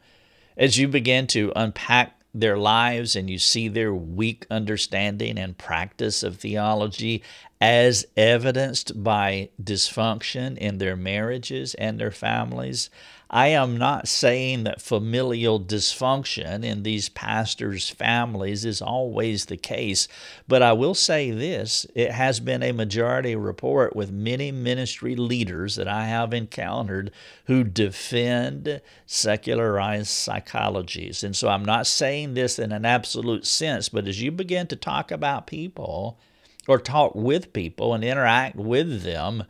As 0.57 0.77
you 0.77 0.87
begin 0.87 1.27
to 1.27 1.51
unpack 1.55 2.19
their 2.33 2.57
lives 2.57 3.15
and 3.15 3.29
you 3.29 3.37
see 3.37 3.67
their 3.67 3.93
weak 3.93 4.47
understanding 4.49 5.37
and 5.37 5.57
practice 5.57 6.23
of 6.23 6.37
theology 6.37 7.21
as 7.61 8.05
evidenced 8.17 9.03
by 9.03 9.49
dysfunction 9.61 10.57
in 10.57 10.79
their 10.79 10.95
marriages 10.95 11.75
and 11.75 11.99
their 11.99 12.11
families, 12.11 12.89
I 13.35 13.47
am 13.47 13.77
not 13.77 14.07
saying 14.07 14.65
that 14.65 14.79
familial 14.79 15.59
dysfunction 15.59 16.63
in 16.63 16.83
these 16.83 17.09
pastors' 17.09 17.89
families 17.89 18.63
is 18.63 18.79
always 18.79 19.45
the 19.45 19.57
case, 19.57 20.07
but 20.47 20.61
I 20.61 20.73
will 20.73 20.93
say 20.93 21.31
this 21.31 21.87
it 21.95 22.11
has 22.11 22.39
been 22.39 22.61
a 22.61 22.71
majority 22.71 23.35
report 23.35 23.95
with 23.95 24.11
many 24.11 24.51
ministry 24.51 25.15
leaders 25.15 25.77
that 25.77 25.87
I 25.87 26.05
have 26.05 26.31
encountered 26.31 27.09
who 27.45 27.63
defend 27.63 28.79
secularized 29.07 30.09
psychologies. 30.09 31.23
And 31.23 31.35
so 31.35 31.49
I'm 31.49 31.65
not 31.65 31.87
saying 31.87 32.35
this 32.35 32.59
in 32.59 32.71
an 32.71 32.85
absolute 32.85 33.47
sense, 33.47 33.89
but 33.89 34.07
as 34.07 34.21
you 34.21 34.31
begin 34.31 34.67
to 34.67 34.75
talk 34.75 35.09
about 35.09 35.47
people 35.47 36.19
or 36.67 36.77
talk 36.77 37.15
with 37.15 37.51
people 37.51 37.95
and 37.95 38.03
interact 38.03 38.57
with 38.57 39.01
them, 39.01 39.45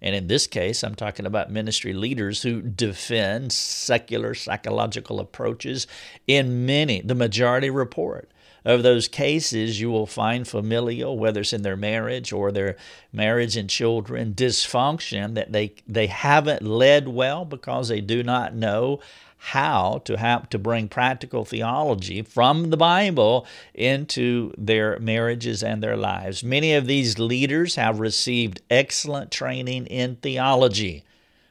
and 0.00 0.14
in 0.14 0.28
this 0.28 0.46
case, 0.46 0.84
I'm 0.84 0.94
talking 0.94 1.26
about 1.26 1.50
ministry 1.50 1.92
leaders 1.92 2.42
who 2.42 2.62
defend 2.62 3.52
secular 3.52 4.34
psychological 4.34 5.20
approaches 5.20 5.86
in 6.26 6.66
many, 6.66 7.00
the 7.00 7.14
majority 7.14 7.70
report. 7.70 8.30
Of 8.64 8.82
those 8.82 9.08
cases, 9.08 9.80
you 9.80 9.90
will 9.90 10.06
find 10.06 10.46
familial, 10.46 11.16
whether 11.16 11.40
it's 11.40 11.52
in 11.52 11.62
their 11.62 11.76
marriage 11.76 12.32
or 12.32 12.52
their 12.52 12.76
marriage 13.12 13.56
and 13.56 13.70
children, 13.70 14.34
dysfunction 14.34 15.34
that 15.34 15.52
they, 15.52 15.74
they 15.86 16.08
haven't 16.08 16.62
led 16.62 17.08
well 17.08 17.44
because 17.44 17.88
they 17.88 18.00
do 18.00 18.22
not 18.22 18.54
know 18.54 19.00
how 19.38 20.02
to 20.04 20.18
have 20.18 20.48
to 20.50 20.58
bring 20.58 20.88
practical 20.88 21.44
theology 21.44 22.22
from 22.22 22.70
the 22.70 22.76
Bible 22.76 23.46
into 23.72 24.52
their 24.58 24.98
marriages 24.98 25.62
and 25.62 25.82
their 25.82 25.96
lives. 25.96 26.42
Many 26.42 26.74
of 26.74 26.86
these 26.86 27.18
leaders 27.18 27.76
have 27.76 28.00
received 28.00 28.60
excellent 28.68 29.30
training 29.30 29.86
in 29.86 30.16
theology, 30.16 31.04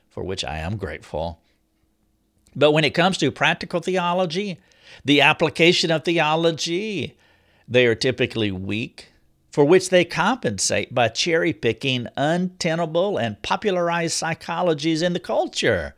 for 0.09 0.21
which 0.23 0.43
I 0.43 0.57
am 0.57 0.75
grateful. 0.77 1.39
But 2.55 2.73
when 2.73 2.83
it 2.83 2.93
comes 2.93 3.17
to 3.19 3.31
practical 3.31 3.79
theology, 3.79 4.59
the 5.05 5.21
application 5.21 5.89
of 5.89 6.03
theology, 6.03 7.17
they 7.67 7.85
are 7.85 7.95
typically 7.95 8.51
weak, 8.51 9.13
for 9.49 9.63
which 9.63 9.89
they 9.89 10.03
compensate 10.03 10.93
by 10.93 11.07
cherry 11.07 11.53
picking 11.53 12.07
untenable 12.17 13.17
and 13.17 13.41
popularized 13.41 14.21
psychologies 14.21 15.01
in 15.01 15.13
the 15.13 15.19
culture. 15.19 15.95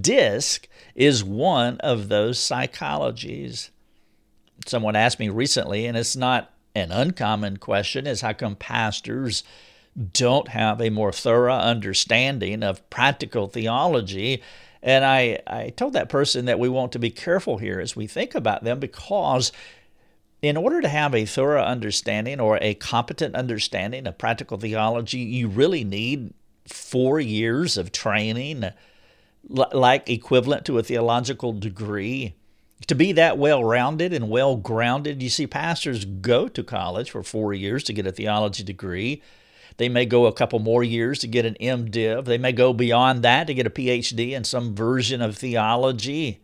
DISC 0.00 0.68
is 0.98 1.22
one 1.22 1.78
of 1.78 2.08
those 2.08 2.38
psychologies. 2.40 3.70
Someone 4.66 4.96
asked 4.96 5.20
me 5.20 5.28
recently, 5.28 5.86
and 5.86 5.96
it's 5.96 6.16
not 6.16 6.50
an 6.74 6.90
uncommon 6.90 7.58
question, 7.58 8.04
is 8.04 8.20
how 8.20 8.32
come 8.32 8.56
pastors 8.56 9.44
don't 10.12 10.48
have 10.48 10.80
a 10.80 10.90
more 10.90 11.12
thorough 11.12 11.54
understanding 11.54 12.64
of 12.64 12.90
practical 12.90 13.46
theology? 13.46 14.42
And 14.82 15.04
I, 15.04 15.38
I 15.46 15.70
told 15.70 15.92
that 15.92 16.08
person 16.08 16.46
that 16.46 16.58
we 16.58 16.68
want 16.68 16.90
to 16.92 16.98
be 16.98 17.10
careful 17.10 17.58
here 17.58 17.78
as 17.78 17.94
we 17.94 18.08
think 18.08 18.34
about 18.34 18.64
them 18.64 18.80
because 18.80 19.52
in 20.42 20.56
order 20.56 20.80
to 20.80 20.88
have 20.88 21.14
a 21.14 21.26
thorough 21.26 21.62
understanding 21.62 22.40
or 22.40 22.58
a 22.60 22.74
competent 22.74 23.36
understanding 23.36 24.08
of 24.08 24.18
practical 24.18 24.58
theology, 24.58 25.18
you 25.18 25.46
really 25.46 25.84
need 25.84 26.34
four 26.66 27.20
years 27.20 27.76
of 27.78 27.92
training 27.92 28.64
like 29.48 30.08
equivalent 30.08 30.64
to 30.66 30.78
a 30.78 30.82
theological 30.82 31.52
degree. 31.52 32.34
To 32.86 32.94
be 32.94 33.12
that 33.12 33.38
well 33.38 33.64
rounded 33.64 34.12
and 34.12 34.30
well 34.30 34.56
grounded, 34.56 35.22
you 35.22 35.28
see, 35.28 35.46
pastors 35.46 36.04
go 36.04 36.48
to 36.48 36.62
college 36.62 37.10
for 37.10 37.22
four 37.22 37.52
years 37.52 37.82
to 37.84 37.92
get 37.92 38.06
a 38.06 38.12
theology 38.12 38.62
degree. 38.62 39.22
They 39.78 39.88
may 39.88 40.06
go 40.06 40.26
a 40.26 40.32
couple 40.32 40.58
more 40.58 40.82
years 40.84 41.20
to 41.20 41.28
get 41.28 41.46
an 41.46 41.56
MDiv. 41.60 42.24
They 42.24 42.38
may 42.38 42.52
go 42.52 42.72
beyond 42.72 43.22
that 43.22 43.46
to 43.46 43.54
get 43.54 43.66
a 43.66 43.70
PhD 43.70 44.32
in 44.32 44.44
some 44.44 44.74
version 44.74 45.22
of 45.22 45.36
theology. 45.36 46.40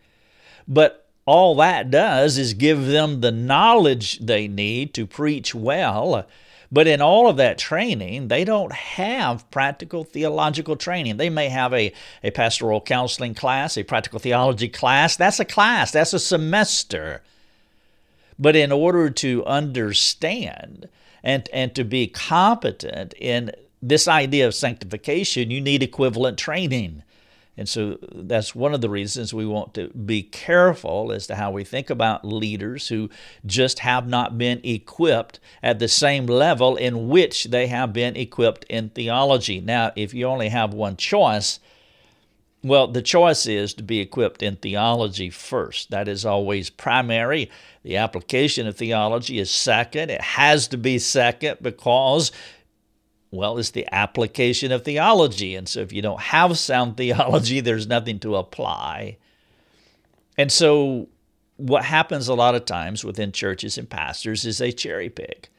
But 0.66 1.08
all 1.26 1.54
that 1.56 1.90
does 1.90 2.38
is 2.38 2.54
give 2.54 2.86
them 2.86 3.20
the 3.20 3.32
knowledge 3.32 4.18
they 4.20 4.46
need 4.46 4.94
to 4.94 5.06
preach 5.06 5.54
well 5.54 6.26
but 6.74 6.88
in 6.88 7.00
all 7.00 7.28
of 7.28 7.36
that 7.36 7.56
training, 7.56 8.26
they 8.26 8.44
don't 8.44 8.72
have 8.72 9.48
practical 9.52 10.02
theological 10.02 10.74
training. 10.74 11.18
They 11.18 11.30
may 11.30 11.48
have 11.48 11.72
a, 11.72 11.92
a 12.24 12.32
pastoral 12.32 12.80
counseling 12.80 13.32
class, 13.32 13.78
a 13.78 13.84
practical 13.84 14.18
theology 14.18 14.68
class. 14.68 15.14
That's 15.14 15.38
a 15.38 15.44
class, 15.44 15.92
that's 15.92 16.12
a 16.12 16.18
semester. 16.18 17.22
But 18.40 18.56
in 18.56 18.72
order 18.72 19.08
to 19.08 19.44
understand 19.46 20.88
and, 21.22 21.48
and 21.52 21.72
to 21.76 21.84
be 21.84 22.08
competent 22.08 23.14
in 23.20 23.52
this 23.80 24.08
idea 24.08 24.44
of 24.44 24.52
sanctification, 24.52 25.52
you 25.52 25.60
need 25.60 25.80
equivalent 25.80 26.38
training. 26.38 27.04
And 27.56 27.68
so 27.68 27.98
that's 28.12 28.54
one 28.54 28.74
of 28.74 28.80
the 28.80 28.88
reasons 28.90 29.32
we 29.32 29.46
want 29.46 29.74
to 29.74 29.88
be 29.90 30.22
careful 30.22 31.12
as 31.12 31.26
to 31.28 31.36
how 31.36 31.52
we 31.52 31.62
think 31.62 31.88
about 31.88 32.24
leaders 32.24 32.88
who 32.88 33.10
just 33.46 33.78
have 33.80 34.08
not 34.08 34.36
been 34.36 34.60
equipped 34.64 35.38
at 35.62 35.78
the 35.78 35.88
same 35.88 36.26
level 36.26 36.76
in 36.76 37.08
which 37.08 37.44
they 37.44 37.68
have 37.68 37.92
been 37.92 38.16
equipped 38.16 38.64
in 38.68 38.88
theology. 38.88 39.60
Now, 39.60 39.92
if 39.94 40.12
you 40.12 40.26
only 40.26 40.48
have 40.48 40.74
one 40.74 40.96
choice, 40.96 41.60
well, 42.64 42.86
the 42.88 43.02
choice 43.02 43.46
is 43.46 43.74
to 43.74 43.82
be 43.82 44.00
equipped 44.00 44.42
in 44.42 44.56
theology 44.56 45.28
first. 45.28 45.90
That 45.90 46.08
is 46.08 46.24
always 46.24 46.70
primary. 46.70 47.50
The 47.82 47.98
application 47.98 48.66
of 48.66 48.76
theology 48.76 49.38
is 49.38 49.50
second. 49.50 50.10
It 50.10 50.22
has 50.22 50.66
to 50.68 50.78
be 50.78 50.98
second 50.98 51.58
because 51.60 52.32
well, 53.34 53.58
it's 53.58 53.70
the 53.70 53.86
application 53.92 54.72
of 54.72 54.84
theology. 54.84 55.54
And 55.54 55.68
so 55.68 55.80
if 55.80 55.92
you 55.92 56.02
don't 56.02 56.20
have 56.20 56.58
sound 56.58 56.96
theology, 56.96 57.60
there's 57.60 57.86
nothing 57.86 58.18
to 58.20 58.36
apply. 58.36 59.18
And 60.36 60.50
so 60.50 61.08
what 61.56 61.84
happens 61.84 62.28
a 62.28 62.34
lot 62.34 62.54
of 62.54 62.64
times 62.64 63.04
within 63.04 63.32
churches 63.32 63.78
and 63.78 63.88
pastors 63.88 64.44
is 64.44 64.58
they 64.58 64.72
cherry 64.72 65.08
pick. 65.08 65.50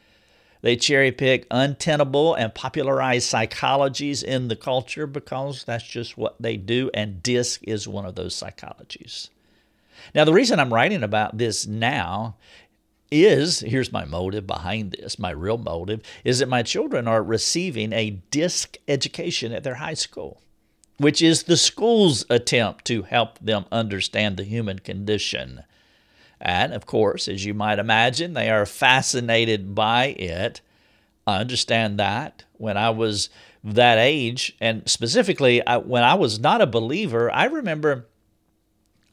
They 0.62 0.76
cherry 0.76 1.12
pick 1.12 1.46
untenable 1.52 2.34
and 2.34 2.54
popularized 2.54 3.32
psychologies 3.32 4.24
in 4.24 4.48
the 4.48 4.56
culture 4.56 5.06
because 5.06 5.64
that's 5.64 5.86
just 5.86 6.18
what 6.18 6.42
they 6.42 6.58
do, 6.58 6.90
and 6.94 7.22
DISC 7.22 7.62
is 7.64 7.88
one 7.88 8.06
of 8.06 8.16
those 8.16 8.34
psychologies. 8.34 9.30
Now, 10.16 10.26
the 10.26 10.34
reason 10.34 10.60
I'm 10.60 10.74
writing 10.74 11.04
about 11.04 11.38
this 11.38 11.68
now 11.68 12.36
is 13.24 13.62
here's 13.62 13.92
my 13.92 14.04
motive 14.04 14.46
behind 14.46 14.92
this 14.92 15.18
my 15.18 15.32
real 15.32 15.58
motive 15.58 16.02
is 16.24 16.40
that 16.40 16.50
my 16.50 16.64
children 16.64 17.08
are 17.08 17.24
receiving 17.24 17.94
a 17.94 18.10
disc 18.32 18.78
education 18.88 19.52
at 19.54 19.64
their 19.64 19.76
high 19.76 19.94
school 19.94 20.42
which 20.98 21.22
is 21.22 21.44
the 21.44 21.58
school's 21.58 22.26
attempt 22.30 22.86
to 22.86 23.04
help 23.04 23.38
them 23.40 23.66
understand 23.72 24.38
the 24.38 24.44
human 24.44 24.80
condition. 24.80 25.64
And 26.40 26.74
of 26.74 26.86
course 26.86 27.28
as 27.28 27.46
you 27.46 27.54
might 27.54 27.80
imagine 27.80 28.34
they 28.34 28.50
are 28.50 28.66
fascinated 28.66 29.76
by 29.76 30.08
it. 30.08 30.62
I 31.28 31.40
understand 31.40 32.00
that 32.00 32.44
when 32.58 32.78
i 32.78 32.90
was 32.90 33.30
that 33.64 33.98
age 33.98 34.56
and 34.62 34.88
specifically 34.88 35.62
when 35.84 36.04
i 36.04 36.14
was 36.14 36.40
not 36.40 36.62
a 36.62 36.68
believer 36.68 37.32
i 37.32 37.46
remember 37.46 38.06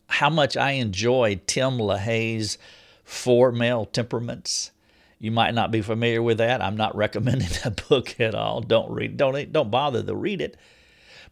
how 0.08 0.28
much 0.28 0.56
i 0.56 0.72
enjoyed 0.72 1.46
tim 1.46 1.78
lahaye's 1.78 2.58
Four 3.12 3.52
Male 3.52 3.86
Temperaments. 3.86 4.70
You 5.18 5.30
might 5.30 5.54
not 5.54 5.70
be 5.70 5.82
familiar 5.82 6.22
with 6.22 6.38
that. 6.38 6.60
I'm 6.60 6.76
not 6.76 6.96
recommending 6.96 7.48
that 7.62 7.88
book 7.88 8.18
at 8.20 8.34
all. 8.34 8.60
Don't 8.60 8.90
read. 8.90 9.16
Don't 9.16 9.52
don't 9.52 9.70
bother 9.70 10.02
to 10.02 10.14
read 10.14 10.40
it. 10.40 10.56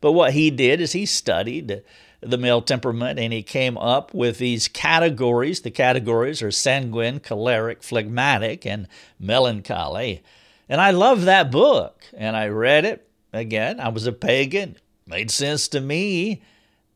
But 0.01 0.13
what 0.13 0.33
he 0.33 0.51
did 0.51 0.81
is 0.81 0.93
he 0.93 1.07
studied 1.07 1.83
the 2.21 2.39
male 2.39 2.63
temperament 2.63 3.19
and 3.19 3.33
he 3.33 3.43
came 3.43 3.77
up 3.79 4.15
with 4.15 4.39
these 4.39 4.69
categories. 4.69 5.63
The 5.63 5.71
categories 5.71 6.43
are 6.43 6.51
sanguine, 6.51 7.21
choleric, 7.21 7.83
phlegmatic, 7.83 8.65
and 8.67 8.87
melancholy. 9.19 10.23
And 10.69 10.81
I 10.81 10.91
love 10.91 11.23
that 11.23 11.51
book. 11.51 12.05
And 12.17 12.37
I 12.37 12.49
read 12.49 12.85
it 12.85 13.09
again. 13.33 13.81
I 13.81 13.89
was 13.89 14.07
a 14.07 14.13
pagan. 14.13 14.77
Made 15.07 15.31
sense 15.31 15.67
to 15.69 15.81
me. 15.81 16.43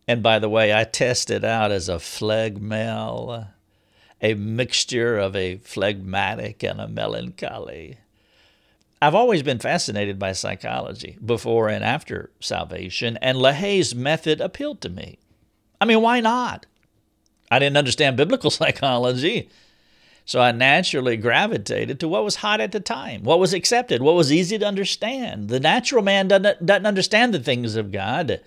And 0.06 0.22
by 0.22 0.38
the 0.38 0.48
way, 0.48 0.72
I 0.72 0.84
tested 0.84 1.44
out 1.44 1.72
as 1.72 1.88
a 1.88 1.96
phlegmal, 1.96 3.48
a 4.20 4.34
mixture 4.34 5.18
of 5.18 5.36
a 5.36 5.56
phlegmatic 5.58 6.62
and 6.62 6.80
a 6.80 6.88
melancholy. 6.88 7.98
I've 9.02 9.14
always 9.14 9.42
been 9.42 9.58
fascinated 9.58 10.18
by 10.18 10.32
psychology 10.32 11.18
before 11.24 11.68
and 11.68 11.84
after 11.84 12.30
salvation, 12.40 13.18
and 13.20 13.38
LaHaye's 13.38 13.94
method 13.94 14.40
appealed 14.40 14.80
to 14.82 14.88
me. 14.88 15.18
I 15.80 15.84
mean, 15.84 16.00
why 16.00 16.20
not? 16.20 16.66
I 17.50 17.58
didn't 17.58 17.76
understand 17.76 18.16
biblical 18.16 18.50
psychology, 18.50 19.50
so 20.24 20.40
I 20.40 20.52
naturally 20.52 21.18
gravitated 21.18 22.00
to 22.00 22.08
what 22.08 22.24
was 22.24 22.36
hot 22.36 22.60
at 22.60 22.72
the 22.72 22.80
time, 22.80 23.24
what 23.24 23.38
was 23.38 23.52
accepted, 23.52 24.00
what 24.00 24.14
was 24.14 24.32
easy 24.32 24.58
to 24.58 24.66
understand. 24.66 25.48
The 25.48 25.60
natural 25.60 26.02
man 26.02 26.28
doesn't, 26.28 26.64
doesn't 26.64 26.86
understand 26.86 27.34
the 27.34 27.40
things 27.40 27.76
of 27.76 27.92
God. 27.92 28.40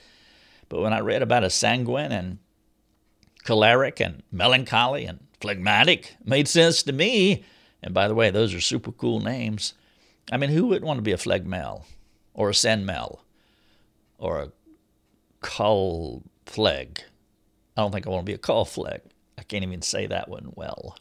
But 0.70 0.82
when 0.82 0.94
I 0.94 1.00
read 1.00 1.22
about 1.22 1.44
a 1.44 1.52
sanguine 1.52 2.12
and 2.12 2.40
choleric 3.44 4.00
and 4.02 4.24
melancholy 4.32 5.06
and 5.06 5.20
phlegmatic, 5.40 6.16
made 6.24 6.48
sense 6.48 6.84
to 6.84 6.94
me. 6.94 7.44
And 7.82 7.94
by 7.94 8.08
the 8.08 8.16
way, 8.16 8.30
those 8.30 8.54
are 8.54 8.62
super 8.62 8.92
cool 8.92 9.20
names. 9.20 9.74
I 10.32 10.38
mean, 10.38 10.50
who 10.50 10.68
wouldn't 10.68 10.86
want 10.86 10.98
to 10.98 11.04
be 11.04 11.12
a 11.12 11.18
phlegmal 11.18 11.84
or 12.34 12.50
a 12.50 12.54
senmel 12.54 13.20
or 14.18 14.40
a 14.40 14.52
col 15.42 16.24
phleg? 16.46 17.02
I 17.76 17.82
don't 17.82 17.92
think 17.92 18.08
I 18.08 18.10
want 18.10 18.26
to 18.26 18.32
be 18.32 18.40
a 18.42 18.66
phleg. 18.66 19.02
I 19.38 19.44
can't 19.44 19.64
even 19.64 19.82
say 19.82 20.08
that 20.08 20.30
one 20.30 20.52
well. 20.56 20.98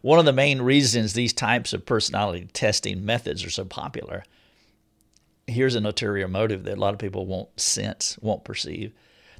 One 0.00 0.18
of 0.18 0.24
the 0.24 0.32
main 0.32 0.62
reasons 0.62 1.12
these 1.12 1.32
types 1.32 1.72
of 1.72 1.84
personality 1.84 2.48
testing 2.52 3.04
methods 3.04 3.44
are 3.44 3.50
so 3.50 3.64
popular 3.64 4.24
here's 5.46 5.74
an 5.74 5.86
ulterior 5.86 6.28
motive 6.28 6.64
that 6.64 6.78
a 6.78 6.80
lot 6.80 6.94
of 6.94 7.00
people 7.00 7.26
won't 7.26 7.60
sense, 7.60 8.18
won't 8.20 8.44
perceive. 8.44 8.92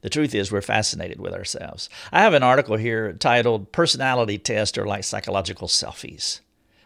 The 0.03 0.11
truth 0.11 0.35
is, 0.35 0.51
we're 0.51 0.61
fascinated 0.61 1.21
with 1.21 1.33
ourselves. 1.33 1.89
I 2.11 2.21
have 2.23 2.35
an 2.35 2.43
article 2.43 2.77
here 2.77 3.13
titled 3.13 3.71
Personality 3.71 4.37
Tests 4.37 4.77
Are 4.77 4.87
Like 4.87 5.05
Psychological 5.05 5.69
Selfies. 5.69 6.41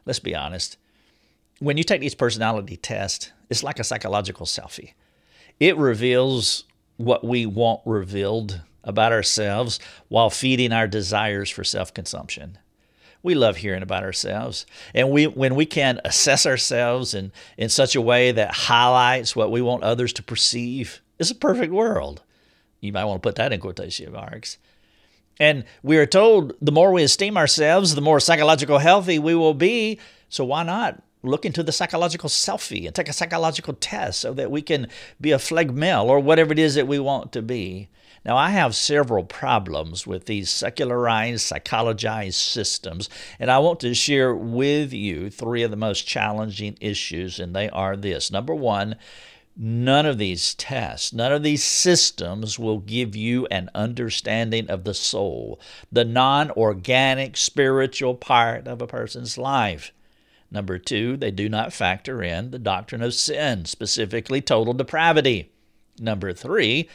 Let's 0.04 0.18
be 0.18 0.34
honest. 0.34 0.76
When 1.58 1.78
you 1.78 1.84
take 1.84 2.02
these 2.02 2.14
personality 2.14 2.76
tests, 2.76 3.32
it's 3.48 3.62
like 3.62 3.78
a 3.78 3.84
psychological 3.84 4.44
selfie. 4.44 4.92
It 5.58 5.78
reveals 5.78 6.64
what 6.98 7.24
we 7.24 7.46
want 7.46 7.80
revealed 7.86 8.60
about 8.84 9.12
ourselves 9.12 9.80
while 10.08 10.28
feeding 10.28 10.72
our 10.72 10.86
desires 10.86 11.48
for 11.48 11.64
self 11.64 11.94
consumption. 11.94 12.58
We 13.22 13.34
love 13.34 13.56
hearing 13.56 13.82
about 13.82 14.04
ourselves. 14.04 14.66
And 14.94 15.10
we 15.10 15.26
when 15.26 15.54
we 15.54 15.64
can 15.64 16.00
assess 16.04 16.44
ourselves 16.44 17.14
in, 17.14 17.32
in 17.56 17.70
such 17.70 17.96
a 17.96 18.00
way 18.00 18.30
that 18.32 18.54
highlights 18.54 19.34
what 19.34 19.50
we 19.50 19.62
want 19.62 19.82
others 19.82 20.12
to 20.14 20.22
perceive, 20.22 21.00
it's 21.18 21.30
a 21.30 21.34
perfect 21.34 21.72
world. 21.72 22.22
You 22.80 22.92
might 22.92 23.04
want 23.04 23.22
to 23.22 23.26
put 23.26 23.36
that 23.36 23.52
in 23.52 23.60
quotation 23.60 24.12
marks. 24.12 24.58
And 25.38 25.64
we 25.82 25.98
are 25.98 26.06
told 26.06 26.54
the 26.60 26.72
more 26.72 26.92
we 26.92 27.02
esteem 27.02 27.36
ourselves, 27.36 27.94
the 27.94 28.00
more 28.00 28.20
psychological 28.20 28.78
healthy 28.78 29.18
we 29.18 29.34
will 29.34 29.54
be. 29.54 29.98
So 30.28 30.44
why 30.44 30.62
not 30.62 31.02
look 31.22 31.44
into 31.44 31.62
the 31.62 31.72
psychological 31.72 32.28
selfie 32.28 32.86
and 32.86 32.94
take 32.94 33.08
a 33.08 33.12
psychological 33.12 33.74
test 33.74 34.20
so 34.20 34.32
that 34.34 34.50
we 34.50 34.62
can 34.62 34.88
be 35.20 35.32
a 35.32 35.38
phlegmal 35.38 36.04
or 36.04 36.20
whatever 36.20 36.52
it 36.52 36.58
is 36.58 36.74
that 36.74 36.88
we 36.88 36.98
want 36.98 37.32
to 37.32 37.42
be? 37.42 37.88
Now, 38.24 38.36
I 38.36 38.50
have 38.50 38.74
several 38.74 39.22
problems 39.22 40.04
with 40.04 40.26
these 40.26 40.50
secularized, 40.50 41.48
psychologized 41.48 42.34
systems, 42.34 43.08
and 43.38 43.52
I 43.52 43.60
want 43.60 43.78
to 43.80 43.94
share 43.94 44.34
with 44.34 44.92
you 44.92 45.30
three 45.30 45.62
of 45.62 45.70
the 45.70 45.76
most 45.76 46.08
challenging 46.08 46.76
issues, 46.80 47.38
and 47.38 47.54
they 47.54 47.68
are 47.70 47.96
this. 47.96 48.32
Number 48.32 48.52
one, 48.52 48.96
None 49.58 50.04
of 50.04 50.18
these 50.18 50.54
tests, 50.54 51.14
none 51.14 51.32
of 51.32 51.42
these 51.42 51.64
systems 51.64 52.58
will 52.58 52.78
give 52.78 53.16
you 53.16 53.46
an 53.46 53.70
understanding 53.74 54.68
of 54.68 54.84
the 54.84 54.92
soul, 54.92 55.58
the 55.90 56.04
non 56.04 56.50
organic 56.50 57.38
spiritual 57.38 58.14
part 58.14 58.68
of 58.68 58.82
a 58.82 58.86
person's 58.86 59.38
life. 59.38 59.92
Number 60.50 60.78
two, 60.78 61.16
they 61.16 61.30
do 61.30 61.48
not 61.48 61.72
factor 61.72 62.22
in 62.22 62.50
the 62.50 62.58
doctrine 62.58 63.00
of 63.00 63.14
sin, 63.14 63.64
specifically 63.64 64.42
total 64.42 64.74
depravity. 64.74 65.50
Number 65.98 66.34
three, 66.34 66.88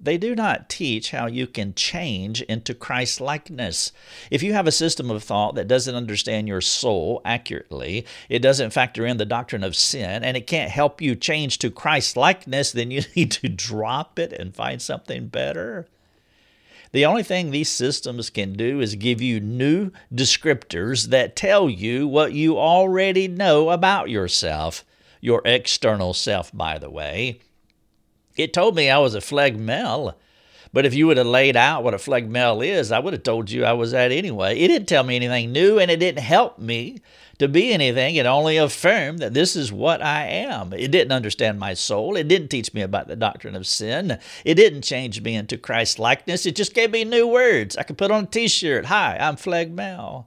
they 0.00 0.18
do 0.18 0.34
not 0.34 0.68
teach 0.68 1.12
how 1.12 1.26
you 1.26 1.46
can 1.46 1.74
change 1.74 2.42
into 2.42 2.74
Christ 2.74 3.20
likeness. 3.20 3.92
If 4.30 4.42
you 4.42 4.52
have 4.52 4.66
a 4.66 4.72
system 4.72 5.10
of 5.10 5.22
thought 5.22 5.54
that 5.54 5.68
doesn't 5.68 5.94
understand 5.94 6.46
your 6.46 6.60
soul 6.60 7.22
accurately, 7.24 8.04
it 8.28 8.40
doesn't 8.40 8.72
factor 8.72 9.06
in 9.06 9.16
the 9.16 9.24
doctrine 9.24 9.64
of 9.64 9.76
sin, 9.76 10.22
and 10.22 10.36
it 10.36 10.46
can't 10.46 10.70
help 10.70 11.00
you 11.00 11.14
change 11.14 11.58
to 11.58 11.70
Christ 11.70 12.16
likeness, 12.16 12.72
then 12.72 12.90
you 12.90 13.02
need 13.16 13.30
to 13.32 13.48
drop 13.48 14.18
it 14.18 14.32
and 14.32 14.54
find 14.54 14.82
something 14.82 15.28
better. 15.28 15.86
The 16.92 17.06
only 17.06 17.24
thing 17.24 17.50
these 17.50 17.70
systems 17.70 18.30
can 18.30 18.52
do 18.52 18.80
is 18.80 18.94
give 18.94 19.20
you 19.20 19.40
new 19.40 19.90
descriptors 20.14 21.06
that 21.08 21.34
tell 21.34 21.68
you 21.68 22.06
what 22.06 22.34
you 22.34 22.56
already 22.56 23.26
know 23.26 23.70
about 23.70 24.10
yourself, 24.10 24.84
your 25.20 25.42
external 25.44 26.14
self, 26.14 26.52
by 26.52 26.78
the 26.78 26.90
way. 26.90 27.40
It 28.36 28.52
told 28.52 28.74
me 28.74 28.90
I 28.90 28.98
was 28.98 29.14
a 29.14 29.20
phlegmal, 29.20 30.14
but 30.72 30.84
if 30.84 30.92
you 30.92 31.06
would 31.06 31.18
have 31.18 31.26
laid 31.26 31.56
out 31.56 31.84
what 31.84 31.94
a 31.94 31.98
phlegmal 31.98 32.66
is, 32.66 32.90
I 32.90 32.98
would 32.98 33.12
have 33.12 33.22
told 33.22 33.48
you 33.48 33.64
I 33.64 33.74
was 33.74 33.92
that 33.92 34.10
anyway. 34.10 34.58
It 34.58 34.68
didn't 34.68 34.88
tell 34.88 35.04
me 35.04 35.14
anything 35.14 35.52
new 35.52 35.78
and 35.78 35.88
it 35.88 36.00
didn't 36.00 36.22
help 36.24 36.58
me 36.58 36.98
to 37.38 37.46
be 37.46 37.72
anything. 37.72 38.16
It 38.16 38.26
only 38.26 38.56
affirmed 38.56 39.20
that 39.20 39.34
this 39.34 39.54
is 39.54 39.72
what 39.72 40.02
I 40.02 40.26
am. 40.26 40.72
It 40.72 40.90
didn't 40.90 41.12
understand 41.12 41.60
my 41.60 41.74
soul. 41.74 42.16
It 42.16 42.26
didn't 42.26 42.48
teach 42.48 42.74
me 42.74 42.82
about 42.82 43.06
the 43.06 43.14
doctrine 43.14 43.54
of 43.54 43.68
sin. 43.68 44.18
It 44.44 44.54
didn't 44.54 44.82
change 44.82 45.20
me 45.20 45.36
into 45.36 45.56
Christ 45.56 46.00
likeness. 46.00 46.44
It 46.44 46.56
just 46.56 46.74
gave 46.74 46.90
me 46.90 47.04
new 47.04 47.28
words. 47.28 47.76
I 47.76 47.84
could 47.84 47.98
put 47.98 48.10
on 48.10 48.24
a 48.24 48.26
t 48.26 48.48
shirt 48.48 48.86
Hi, 48.86 49.16
I'm 49.16 49.36
phlegmal. 49.36 50.26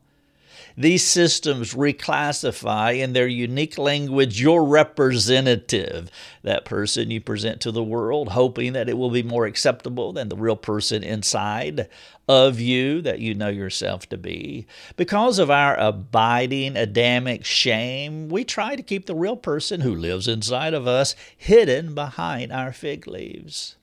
These 0.80 1.08
systems 1.08 1.74
reclassify 1.74 3.00
in 3.00 3.14
their 3.14 3.28
unique 3.28 3.80
language 3.80 4.40
your 4.40 4.64
representative, 4.64 6.12
that 6.44 6.66
person 6.66 7.10
you 7.10 7.20
present 7.20 7.62
to 7.62 7.72
the 7.72 7.82
world, 7.82 8.30
hoping 8.30 8.74
that 8.74 8.88
it 8.88 8.96
will 8.96 9.10
be 9.10 9.24
more 9.24 9.48
acceptable 9.48 10.14
than 10.14 10.30
the 10.30 10.36
real 10.36 10.56
person 10.56 11.02
inside 11.02 11.90
of 12.28 12.60
you 12.60 13.02
that 13.02 13.18
you 13.18 13.34
know 13.34 13.50
yourself 13.50 14.08
to 14.10 14.18
be. 14.18 14.68
Because 14.96 15.40
of 15.40 15.50
our 15.50 15.76
abiding 15.80 16.78
Adamic 16.78 17.44
shame, 17.44 18.30
we 18.30 18.44
try 18.44 18.76
to 18.76 18.84
keep 18.84 19.08
the 19.08 19.16
real 19.16 19.36
person 19.36 19.82
who 19.82 19.96
lives 19.96 20.28
inside 20.28 20.76
of 20.76 20.86
us 20.86 21.16
hidden 21.36 21.96
behind 21.96 22.52
our 22.52 22.72
fig 22.72 23.08
leaves. 23.08 23.78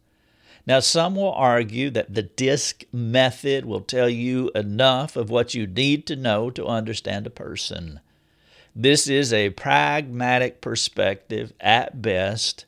Now, 0.67 0.81
some 0.81 1.15
will 1.15 1.33
argue 1.33 1.91
that 1.91 2.15
the 2.15 2.23
DISC 2.23 2.85
method 2.91 3.67
will 3.67 3.83
tell 3.83 4.09
you 4.09 4.51
enough 4.55 5.15
of 5.15 5.29
what 5.29 5.53
you 5.53 5.67
need 5.67 6.07
to 6.07 6.17
know 6.17 6.51
to 6.51 6.67
understand 6.67 7.27
a 7.27 7.31
person. 7.31 8.01
This 8.75 9.07
is 9.07 9.33
a 9.33 9.51
pragmatic 9.51 10.61
perspective 10.61 11.53
at 11.61 12.01
best, 12.01 12.65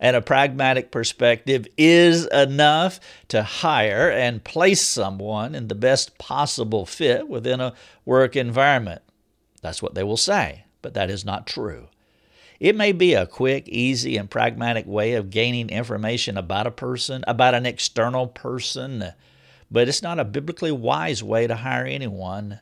and 0.00 0.16
a 0.16 0.22
pragmatic 0.22 0.90
perspective 0.90 1.66
is 1.76 2.26
enough 2.26 2.98
to 3.28 3.42
hire 3.42 4.10
and 4.10 4.42
place 4.42 4.82
someone 4.82 5.54
in 5.54 5.68
the 5.68 5.74
best 5.74 6.16
possible 6.18 6.86
fit 6.86 7.28
within 7.28 7.60
a 7.60 7.74
work 8.04 8.36
environment. 8.36 9.02
That's 9.60 9.82
what 9.82 9.94
they 9.94 10.02
will 10.02 10.16
say, 10.16 10.64
but 10.82 10.94
that 10.94 11.10
is 11.10 11.24
not 11.24 11.46
true. 11.46 11.88
It 12.60 12.74
may 12.74 12.90
be 12.90 13.14
a 13.14 13.26
quick, 13.26 13.68
easy, 13.68 14.16
and 14.16 14.28
pragmatic 14.28 14.86
way 14.86 15.12
of 15.12 15.30
gaining 15.30 15.70
information 15.70 16.36
about 16.36 16.66
a 16.66 16.72
person, 16.72 17.24
about 17.28 17.54
an 17.54 17.66
external 17.66 18.26
person, 18.26 19.12
but 19.70 19.88
it's 19.88 20.02
not 20.02 20.18
a 20.18 20.24
biblically 20.24 20.72
wise 20.72 21.22
way 21.22 21.46
to 21.46 21.54
hire 21.54 21.84
anyone. 21.84 22.60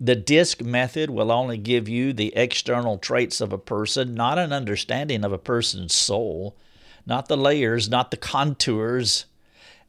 The 0.00 0.14
DISC 0.14 0.62
method 0.62 1.10
will 1.10 1.32
only 1.32 1.58
give 1.58 1.88
you 1.88 2.12
the 2.12 2.34
external 2.36 2.98
traits 2.98 3.40
of 3.40 3.52
a 3.52 3.58
person, 3.58 4.14
not 4.14 4.38
an 4.38 4.52
understanding 4.52 5.24
of 5.24 5.32
a 5.32 5.38
person's 5.38 5.92
soul, 5.92 6.56
not 7.04 7.26
the 7.26 7.36
layers, 7.36 7.90
not 7.90 8.10
the 8.10 8.16
contours. 8.16 9.26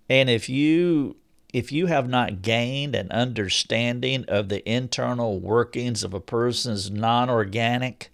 And 0.10 0.30
if 0.30 0.50
you 0.50 1.16
if 1.54 1.72
you 1.72 1.86
have 1.88 2.10
not 2.10 2.42
gained 2.42 2.96
an 2.96 3.12
understanding 3.12 4.26
of 4.28 4.50
the 4.50 4.68
internal 4.70 5.40
workings 5.40 6.02
of 6.04 6.14
a 6.14 6.20
person's 6.22 6.90
non-organic, 6.90 8.10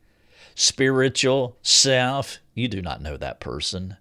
spiritual 0.60 1.56
self, 1.62 2.40
you 2.56 2.68
do 2.68 2.82
not 2.82 3.00
know 3.00 3.16
that 3.16 3.40
person. 3.40 3.96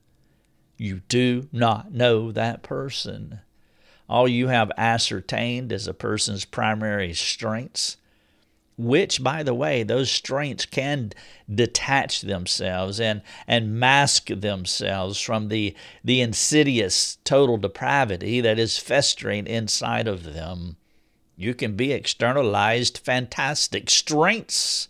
You 0.78 1.02
do 1.06 1.48
not 1.52 1.92
know 1.92 2.32
that 2.32 2.62
person. 2.62 3.40
All 4.08 4.26
you 4.26 4.48
have 4.48 4.72
ascertained 4.78 5.70
is 5.70 5.86
a 5.86 5.92
person's 5.92 6.46
primary 6.46 7.12
strengths, 7.12 7.98
which, 8.78 9.22
by 9.22 9.42
the 9.42 9.52
way, 9.52 9.82
those 9.82 10.10
strengths 10.10 10.64
can 10.64 11.12
detach 11.54 12.22
themselves 12.22 12.98
and, 12.98 13.20
and 13.46 13.78
mask 13.78 14.28
themselves 14.28 15.20
from 15.20 15.48
the, 15.48 15.76
the 16.02 16.22
insidious 16.22 17.18
total 17.24 17.58
depravity 17.58 18.40
that 18.40 18.58
is 18.58 18.78
festering 18.78 19.46
inside 19.46 20.08
of 20.08 20.32
them. 20.32 20.76
You 21.36 21.52
can 21.52 21.76
be 21.76 21.92
externalized 21.92 22.96
fantastic 22.96 23.90
strengths 23.90 24.88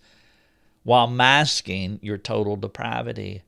while 0.87 1.09
masking 1.09 1.99
your 2.01 2.16
total 2.16 2.55
depravity. 2.55 3.42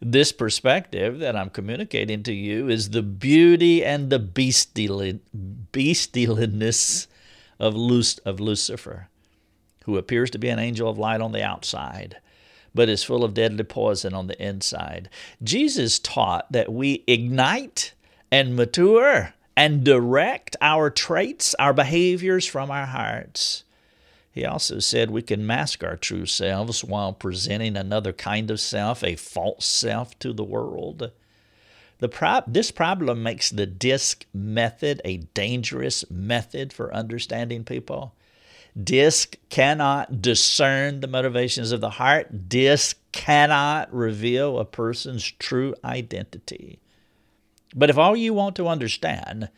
This 0.00 0.32
perspective 0.32 1.18
that 1.18 1.36
I'm 1.36 1.50
communicating 1.50 2.22
to 2.22 2.32
you 2.32 2.70
is 2.70 2.88
the 2.90 3.02
beauty 3.02 3.84
and 3.84 4.08
the 4.08 4.18
beastliness 4.18 5.26
of, 7.60 7.74
of 8.24 8.40
Lucifer, 8.40 9.08
who 9.84 9.98
appears 9.98 10.30
to 10.30 10.38
be 10.38 10.48
an 10.48 10.58
angel 10.58 10.88
of 10.88 10.98
light 10.98 11.20
on 11.20 11.32
the 11.32 11.44
outside, 11.44 12.16
but 12.74 12.88
is 12.88 13.04
full 13.04 13.22
of 13.22 13.34
deadly 13.34 13.64
poison 13.64 14.14
on 14.14 14.28
the 14.28 14.42
inside. 14.42 15.10
Jesus 15.42 15.98
taught 15.98 16.50
that 16.50 16.72
we 16.72 17.04
ignite 17.06 17.92
and 18.30 18.56
mature 18.56 19.34
and 19.54 19.84
direct 19.84 20.56
our 20.62 20.88
traits, 20.88 21.54
our 21.58 21.74
behaviors 21.74 22.46
from 22.46 22.70
our 22.70 22.86
hearts. 22.86 23.64
He 24.32 24.46
also 24.46 24.78
said 24.78 25.10
we 25.10 25.20
can 25.20 25.46
mask 25.46 25.84
our 25.84 25.96
true 25.96 26.24
selves 26.24 26.82
while 26.82 27.12
presenting 27.12 27.76
another 27.76 28.14
kind 28.14 28.50
of 28.50 28.60
self, 28.60 29.04
a 29.04 29.14
false 29.14 29.66
self, 29.66 30.18
to 30.20 30.32
the 30.32 30.42
world. 30.44 31.12
The 31.98 32.08
pro- 32.08 32.40
this 32.46 32.70
problem 32.70 33.22
makes 33.22 33.50
the 33.50 33.66
DISC 33.66 34.24
method 34.32 35.02
a 35.04 35.18
dangerous 35.18 36.10
method 36.10 36.72
for 36.72 36.92
understanding 36.94 37.62
people. 37.62 38.14
DISC 38.82 39.36
cannot 39.50 40.22
discern 40.22 41.00
the 41.00 41.06
motivations 41.06 41.70
of 41.70 41.82
the 41.82 41.90
heart. 41.90 42.48
DISC 42.48 42.98
cannot 43.12 43.92
reveal 43.92 44.58
a 44.58 44.64
person's 44.64 45.30
true 45.30 45.74
identity. 45.84 46.80
But 47.74 47.90
if 47.90 47.98
all 47.98 48.16
you 48.16 48.32
want 48.32 48.56
to 48.56 48.68
understand 48.68 49.50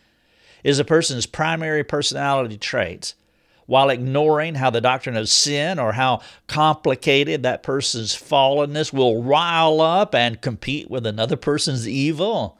is 0.64 0.80
a 0.80 0.84
person's 0.84 1.26
primary 1.26 1.84
personality 1.84 2.58
traits, 2.58 3.14
while 3.66 3.90
ignoring 3.90 4.56
how 4.56 4.70
the 4.70 4.80
doctrine 4.80 5.16
of 5.16 5.28
sin 5.28 5.78
or 5.78 5.92
how 5.92 6.20
complicated 6.46 7.42
that 7.42 7.62
person's 7.62 8.14
fallenness 8.14 8.92
will 8.92 9.22
rile 9.22 9.80
up 9.80 10.14
and 10.14 10.42
compete 10.42 10.90
with 10.90 11.06
another 11.06 11.36
person's 11.36 11.88
evil. 11.88 12.58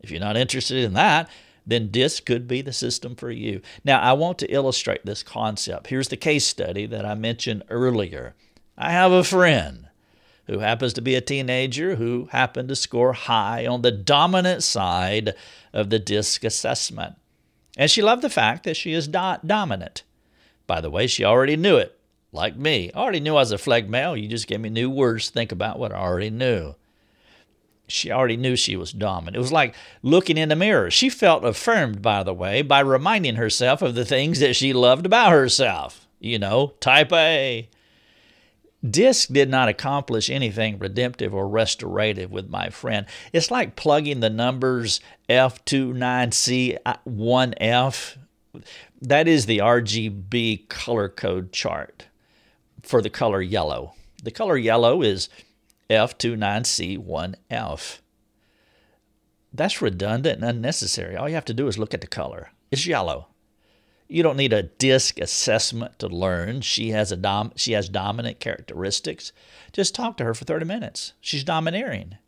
If 0.00 0.10
you're 0.10 0.20
not 0.20 0.36
interested 0.36 0.84
in 0.84 0.94
that, 0.94 1.28
then 1.66 1.90
DISC 1.90 2.24
could 2.24 2.48
be 2.48 2.62
the 2.62 2.72
system 2.72 3.14
for 3.14 3.30
you. 3.30 3.60
Now, 3.84 4.00
I 4.00 4.12
want 4.14 4.38
to 4.38 4.52
illustrate 4.52 5.04
this 5.04 5.22
concept. 5.22 5.88
Here's 5.88 6.08
the 6.08 6.16
case 6.16 6.46
study 6.46 6.86
that 6.86 7.04
I 7.04 7.14
mentioned 7.14 7.64
earlier. 7.68 8.34
I 8.78 8.92
have 8.92 9.12
a 9.12 9.22
friend 9.22 9.88
who 10.46 10.60
happens 10.60 10.92
to 10.94 11.02
be 11.02 11.14
a 11.14 11.20
teenager 11.20 11.96
who 11.96 12.28
happened 12.32 12.68
to 12.70 12.76
score 12.76 13.12
high 13.12 13.66
on 13.66 13.82
the 13.82 13.92
dominant 13.92 14.62
side 14.62 15.34
of 15.72 15.90
the 15.90 15.98
DISC 15.98 16.42
assessment. 16.44 17.14
And 17.76 17.90
she 17.90 18.02
loved 18.02 18.22
the 18.22 18.30
fact 18.30 18.64
that 18.64 18.76
she 18.76 18.92
is 18.92 19.06
do- 19.06 19.36
dominant. 19.46 20.02
By 20.70 20.80
the 20.80 20.88
way, 20.88 21.08
she 21.08 21.24
already 21.24 21.56
knew 21.56 21.78
it, 21.78 21.98
like 22.30 22.54
me. 22.54 22.92
I 22.94 22.98
already 23.00 23.18
knew 23.18 23.32
I 23.32 23.40
was 23.40 23.50
a 23.50 23.56
phlegmal. 23.56 24.22
You 24.22 24.28
just 24.28 24.46
gave 24.46 24.60
me 24.60 24.68
new 24.68 24.88
words 24.88 25.26
to 25.26 25.32
think 25.32 25.50
about 25.50 25.80
what 25.80 25.90
I 25.90 25.96
already 25.96 26.30
knew. 26.30 26.76
She 27.88 28.12
already 28.12 28.36
knew 28.36 28.54
she 28.54 28.76
was 28.76 28.92
dominant. 28.92 29.34
It 29.34 29.40
was 29.40 29.50
like 29.50 29.74
looking 30.04 30.38
in 30.38 30.48
the 30.48 30.54
mirror. 30.54 30.88
She 30.88 31.10
felt 31.10 31.44
affirmed, 31.44 32.02
by 32.02 32.22
the 32.22 32.32
way, 32.32 32.62
by 32.62 32.78
reminding 32.78 33.34
herself 33.34 33.82
of 33.82 33.96
the 33.96 34.04
things 34.04 34.38
that 34.38 34.54
she 34.54 34.72
loved 34.72 35.06
about 35.06 35.32
herself. 35.32 36.06
You 36.20 36.38
know, 36.38 36.74
type 36.78 37.12
A. 37.12 37.68
DISC 38.88 39.32
did 39.32 39.50
not 39.50 39.68
accomplish 39.68 40.30
anything 40.30 40.78
redemptive 40.78 41.34
or 41.34 41.48
restorative 41.48 42.30
with 42.30 42.48
my 42.48 42.70
friend. 42.70 43.06
It's 43.32 43.50
like 43.50 43.74
plugging 43.74 44.20
the 44.20 44.30
numbers 44.30 45.00
F29C1F 45.28 48.16
that 49.00 49.26
is 49.26 49.46
the 49.46 49.58
RGB 49.58 50.68
color 50.68 51.08
code 51.08 51.52
chart 51.52 52.06
for 52.82 53.00
the 53.00 53.10
color 53.10 53.40
yellow. 53.40 53.94
The 54.22 54.30
color 54.30 54.56
yellow 54.56 55.02
is 55.02 55.28
F29C1F. 55.88 57.98
That's 59.52 59.82
redundant 59.82 60.40
and 60.40 60.48
unnecessary. 60.48 61.16
All 61.16 61.28
you 61.28 61.34
have 61.34 61.44
to 61.46 61.54
do 61.54 61.66
is 61.66 61.78
look 61.78 61.94
at 61.94 62.00
the 62.00 62.06
color. 62.06 62.50
It's 62.70 62.86
yellow. 62.86 63.26
You 64.06 64.22
don't 64.22 64.36
need 64.36 64.52
a 64.52 64.64
disc 64.64 65.18
assessment 65.18 65.98
to 66.00 66.08
learn 66.08 66.60
she 66.60 66.90
has 66.90 67.12
a 67.12 67.16
dom- 67.16 67.52
she 67.56 67.72
has 67.72 67.88
dominant 67.88 68.40
characteristics. 68.40 69.32
Just 69.72 69.94
talk 69.94 70.16
to 70.16 70.24
her 70.24 70.34
for 70.34 70.44
30 70.44 70.66
minutes. 70.66 71.12
She's 71.20 71.44
domineering. 71.44 72.18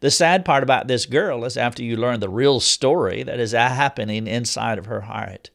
The 0.00 0.10
sad 0.10 0.44
part 0.44 0.62
about 0.62 0.88
this 0.88 1.06
girl 1.06 1.44
is 1.44 1.56
after 1.56 1.82
you 1.82 1.96
learn 1.96 2.20
the 2.20 2.28
real 2.28 2.60
story 2.60 3.22
that 3.22 3.40
is 3.40 3.52
happening 3.52 4.26
inside 4.26 4.78
of 4.78 4.86
her 4.86 5.02
heart. 5.02 5.50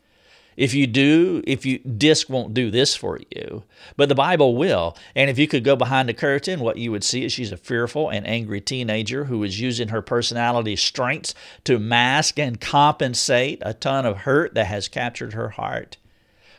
If 0.58 0.74
you 0.74 0.88
do, 0.88 1.42
if 1.48 1.66
you 1.66 1.80
disc 1.80 2.30
won't 2.30 2.54
do 2.54 2.70
this 2.70 2.96
for 2.96 3.20
you, 3.36 3.64
but 3.96 4.10
the 4.10 4.16
Bible 4.16 4.56
will. 4.56 4.98
And 5.16 5.30
if 5.30 5.40
you 5.40 5.48
could 5.48 5.64
go 5.64 5.76
behind 5.76 6.10
the 6.10 6.14
curtain, 6.14 6.60
what 6.60 6.78
you 6.78 6.92
would 6.92 7.04
see 7.04 7.24
is 7.24 7.32
she's 7.32 7.52
a 7.52 7.58
fearful 7.58 8.10
and 8.10 8.28
angry 8.28 8.62
teenager 8.62 9.26
who 9.26 9.44
is 9.44 9.60
using 9.60 9.90
her 9.90 10.02
personality 10.02 10.76
strengths 10.76 11.34
to 11.64 11.80
mask 11.80 12.38
and 12.38 12.60
compensate 12.60 13.60
a 13.62 13.74
ton 13.74 14.06
of 14.06 14.20
hurt 14.20 14.54
that 14.54 14.68
has 14.68 14.88
captured 14.88 15.34
her 15.34 15.50
heart. 15.50 15.98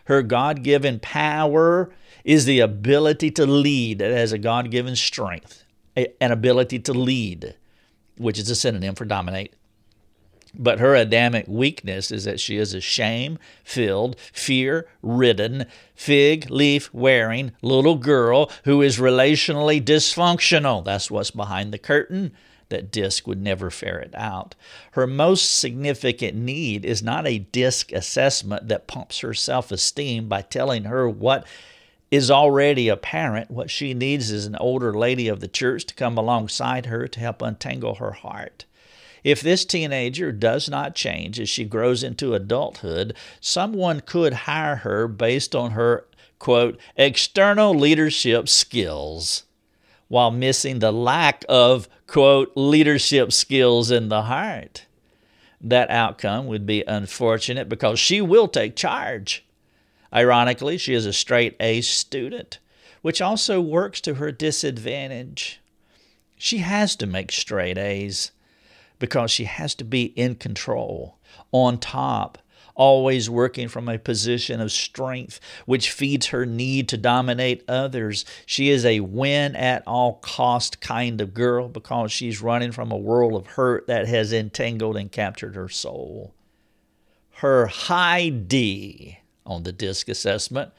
Her 0.07 0.23
God 0.23 0.63
given 0.63 0.99
power 0.99 1.93
is 2.25 2.45
the 2.45 2.61
ability 2.61 3.31
to 3.33 3.47
lead. 3.47 4.01
It 4.01 4.13
has 4.13 4.33
a 4.33 4.39
God 4.39 4.71
given 4.71 4.97
strength, 4.97 5.65
an 5.97 6.33
ability 6.33 6.79
to 6.81 6.93
lead 6.93 7.55
which 8.17 8.39
is 8.39 8.49
a 8.51 8.55
synonym 8.55 8.95
for 8.95 9.05
dominate. 9.05 9.55
But 10.55 10.81
her 10.81 10.95
Adamic 10.95 11.47
weakness 11.49 12.11
is 12.11 12.25
that 12.25 12.41
she 12.41 12.59
is 12.59 12.75
a 12.75 12.81
shame 12.81 13.39
filled, 13.65 14.17
fear 14.33 14.87
ridden, 15.01 15.67
fig 15.95 16.51
leaf 16.51 16.93
wearing 16.93 17.53
little 17.63 17.97
girl 17.97 18.51
who 18.65 18.83
is 18.83 18.99
relationally 18.99 19.83
dysfunctional. 19.83 20.85
That's 20.85 21.11
what's 21.11 21.31
behind 21.31 21.73
the 21.73 21.79
curtain 21.79 22.33
that 22.69 22.91
DISC 22.91 23.27
would 23.27 23.41
never 23.41 23.71
ferret 23.71 24.15
out. 24.15 24.55
Her 24.93 25.07
most 25.07 25.59
significant 25.59 26.37
need 26.37 26.85
is 26.85 27.03
not 27.03 27.27
a 27.27 27.39
DISC 27.39 27.93
assessment 27.93 28.69
that 28.69 28.87
pumps 28.87 29.21
her 29.21 29.35
self 29.35 29.71
esteem 29.71 30.29
by 30.29 30.43
telling 30.43 30.85
her 30.85 31.09
what 31.09 31.47
is 32.11 32.31
already 32.31 32.89
apparent. 32.89 33.51
What 33.51 33.71
she 33.71 33.95
needs 33.95 34.31
is 34.31 34.47
an 34.47 34.57
older 34.57 34.93
lady 34.93 35.29
of 35.29 35.41
the 35.41 35.49
church 35.49 35.87
to 35.87 35.95
come 35.95 36.19
alongside 36.19 36.87
her 36.87 37.09
to 37.09 37.21
help 37.21 37.41
untangle 37.41 37.97
her 37.97 38.13
heart. 38.13 38.67
If 39.25 39.41
this 39.41 39.65
teenager 39.65 40.33
does 40.33 40.69
not 40.69 40.95
change 40.95 41.39
as 41.39 41.49
she 41.49 41.65
grows 41.65 42.03
into 42.03 42.35
adulthood, 42.35 43.15
someone 43.41 44.01
could 44.01 44.33
hire 44.33 44.77
her 44.77 45.07
based 45.07 45.55
on 45.55 45.73
her, 45.73 46.07
quote, 46.39 46.79
external 46.97 47.75
leadership 47.75 48.49
skills 48.49 49.45
while 50.09 50.31
missing 50.31 50.81
the 50.81 50.93
lack 50.93 51.45
of, 51.49 51.89
quote, 52.07 52.53
leadership 52.55 53.33
skills 53.33 53.91
in 53.91 54.09
the 54.09 54.23
heart. 54.23 54.87
That 55.61 55.89
outcome 55.89 56.47
would 56.49 56.67
be 56.67 56.83
unfortunate 56.87 57.69
because 57.69 57.99
she 57.99 58.21
will 58.21 58.49
take 58.49 58.77
charge. 58.77 59.45
Ironically, 60.13 60.77
she 60.77 60.93
is 60.93 61.07
a 61.07 61.13
straight 61.13 61.57
A 61.61 61.81
student, 61.81 62.59
which 63.01 63.23
also 63.23 63.61
works 63.61 64.01
to 64.03 64.15
her 64.15 64.33
disadvantage. 64.33 65.61
She 66.37 66.59
has 66.59 66.97
to 66.97 67.07
make 67.07 67.33
straight 67.33 67.79
A's 67.79 68.33
because 69.03 69.33
she 69.33 69.47
has 69.47 69.75
to 69.75 69.83
be 69.83 70.05
in 70.05 70.33
control, 70.37 71.19
on 71.51 71.77
top, 71.77 72.39
always 72.77 73.29
working 73.29 73.67
from 73.67 73.89
a 73.89 73.99
position 73.99 74.61
of 74.61 74.71
strength, 74.71 75.41
which 75.67 75.91
feeds 75.91 76.27
her 76.29 76.47
need 76.47 76.89
to 76.89 76.97
dominate 76.97 77.65
others. 77.67 78.25
She 78.47 78.71
is 78.71 78.85
a 78.85 79.01
win 79.01 79.57
at 79.57 79.83
all 79.89 80.21
cost 80.23 80.81
kind 80.81 81.21
of 81.21 81.35
girl 81.35 81.67
because 81.67 82.13
she's 82.13 82.41
running 82.41 82.71
from 82.71 82.93
a 82.93 82.97
world 82.97 83.35
of 83.35 83.49
hurt 83.49 83.89
that 83.89 84.07
has 84.07 84.33
entangled 84.33 84.97
and 84.97 85.11
captured 85.11 85.57
her 85.57 85.69
soul. 85.69 86.33
Her 87.39 87.67
high 87.67 88.29
D 88.29 89.19
on 89.45 89.65
the 89.65 89.73
DISC 89.73 90.09
assessment. 90.09 90.71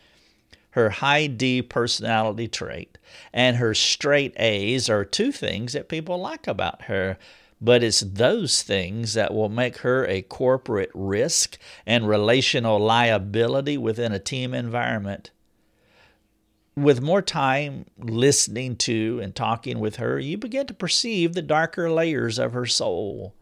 Her 0.69 0.91
high 0.91 1.27
D 1.27 1.61
personality 1.61 2.47
trait 2.47 2.97
and 3.33 3.57
her 3.57 3.73
straight 3.73 4.33
A's 4.37 4.89
are 4.89 5.03
two 5.03 5.33
things 5.33 5.73
that 5.73 5.89
people 5.89 6.17
like 6.21 6.47
about 6.47 6.83
her, 6.83 7.17
but 7.63 7.81
it's 7.81 8.01
those 8.01 8.61
things 8.61 9.13
that 9.13 9.33
will 9.33 9.49
make 9.49 9.77
her 9.77 10.05
a 10.05 10.21
corporate 10.21 10.91
risk 10.93 11.57
and 11.85 12.07
relational 12.07 12.77
liability 12.77 13.77
within 13.77 14.11
a 14.11 14.19
team 14.19 14.53
environment. 14.53 15.31
With 16.75 17.01
more 17.01 17.21
time 17.21 17.85
listening 17.97 18.75
to 18.77 19.19
and 19.23 19.33
talking 19.33 19.79
with 19.79 19.95
her, 19.95 20.19
you 20.19 20.37
begin 20.37 20.67
to 20.67 20.73
perceive 20.73 21.33
the 21.33 21.41
darker 21.41 21.89
layers 21.89 22.37
of 22.37 22.53
her 22.53 22.65
soul 22.65 23.33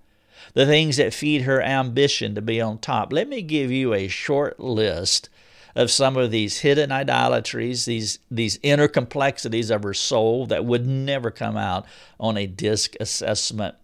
the 0.54 0.66
things 0.66 0.98
that 0.98 1.14
feed 1.14 1.44
her 1.44 1.62
ambition 1.62 2.36
to 2.36 2.42
be 2.42 2.60
on 2.62 2.80
top. 2.80 3.14
Let 3.14 3.28
me 3.28 3.42
give 3.42 3.72
you 3.72 3.94
a 3.94 4.08
short 4.08 4.60
list 4.60 5.30
of 5.76 5.90
some 5.90 6.18
of 6.18 6.32
these 6.32 6.60
hidden 6.60 6.92
idolatries, 6.92 7.86
these, 7.86 8.20
these 8.30 8.60
inner 8.62 8.88
complexities 8.88 9.70
of 9.70 9.84
her 9.84 9.94
soul 9.94 10.46
that 10.48 10.66
would 10.66 10.86
never 10.86 11.32
come 11.32 11.56
out 11.56 11.86
on 12.20 12.38
a 12.38 12.48
disc 12.48 12.96
assessment. 13.00 13.76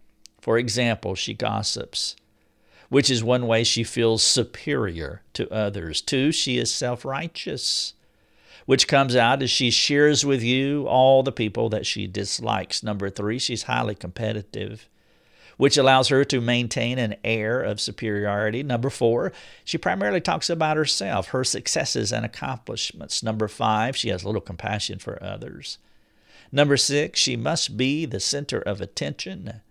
For 0.48 0.58
example, 0.58 1.14
she 1.14 1.34
gossips, 1.34 2.16
which 2.88 3.10
is 3.10 3.22
one 3.22 3.48
way 3.48 3.66
she 3.66 3.84
feels 3.84 4.24
superior 4.24 5.22
to 5.34 5.52
others. 5.54 6.00
Two, 6.00 6.32
she 6.32 6.58
is 6.58 6.74
self 6.74 7.04
righteous 7.04 7.96
which 8.66 8.88
comes 8.88 9.14
out 9.14 9.44
as 9.44 9.50
she 9.50 9.70
shares 9.70 10.26
with 10.26 10.42
you 10.42 10.88
all 10.88 11.22
the 11.22 11.34
people 11.34 11.68
that 11.68 11.86
she 11.86 12.08
dislikes. 12.08 12.82
Number 12.82 13.10
three, 13.10 13.40
she's 13.40 13.64
highly 13.64 13.94
competitive 13.94 14.88
which 15.58 15.76
allows 15.76 16.08
her 16.08 16.24
to 16.24 16.40
maintain 16.40 16.98
an 16.98 17.18
air 17.26 17.62
of 17.62 17.82
superiority. 17.82 18.64
Number 18.64 18.90
four, 18.90 19.34
she 19.66 19.78
primarily 19.78 20.22
talks 20.22 20.50
about 20.50 20.78
herself, 20.78 21.30
her 21.30 21.44
successes 21.44 22.14
and 22.14 22.24
accomplishments. 22.24 23.22
Number 23.22 23.50
five, 23.50 23.98
she 23.98 24.08
has 24.10 24.24
little 24.24 24.40
compassion 24.40 24.98
for 25.00 25.22
others. 25.22 25.78
Number 26.54 26.78
six, 26.78 27.20
she 27.20 27.36
must 27.36 27.76
be 27.76 28.06
the 28.06 28.22
center 28.22 28.62
of 28.62 28.80
attention. 28.80 29.62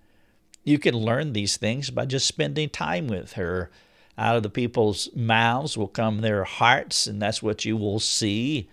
You 0.67 0.81
can 0.81 0.97
learn 0.97 1.33
these 1.33 1.57
things 1.57 1.91
by 1.91 2.07
just 2.07 2.27
spending 2.27 2.69
time 2.69 3.07
with 3.07 3.35
her. 3.35 3.71
Out 4.19 4.35
of 4.35 4.43
the 4.43 4.51
people's 4.51 5.09
mouths 5.15 5.79
will 5.79 5.87
come 5.87 6.21
their 6.21 6.43
hearts, 6.43 7.07
and 7.07 7.23
that's 7.23 7.41
what 7.41 7.65
you 7.65 7.77
will 7.77 8.01
see. 8.01 8.69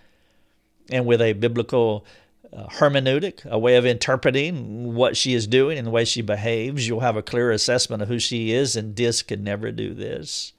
And 0.89 1.05
with 1.05 1.21
a 1.21 1.33
biblical 1.33 2.03
uh, 2.51 2.65
hermeneutic, 2.67 3.45
a 3.45 3.59
way 3.59 3.75
of 3.75 3.85
interpreting 3.85 4.95
what 4.95 5.15
she 5.15 5.35
is 5.35 5.45
doing 5.45 5.77
and 5.77 5.85
the 5.85 5.91
way 5.91 6.03
she 6.03 6.23
behaves. 6.23 6.87
You'll 6.87 7.01
have 7.01 7.15
a 7.15 7.21
clear 7.21 7.51
assessment 7.51 8.01
of 8.01 8.07
who 8.07 8.17
she 8.17 8.51
is, 8.51 8.75
and 8.75 8.95
DISC 8.95 9.27
can 9.27 9.43
never 9.43 9.71
do 9.71 9.93
this. 9.93 10.53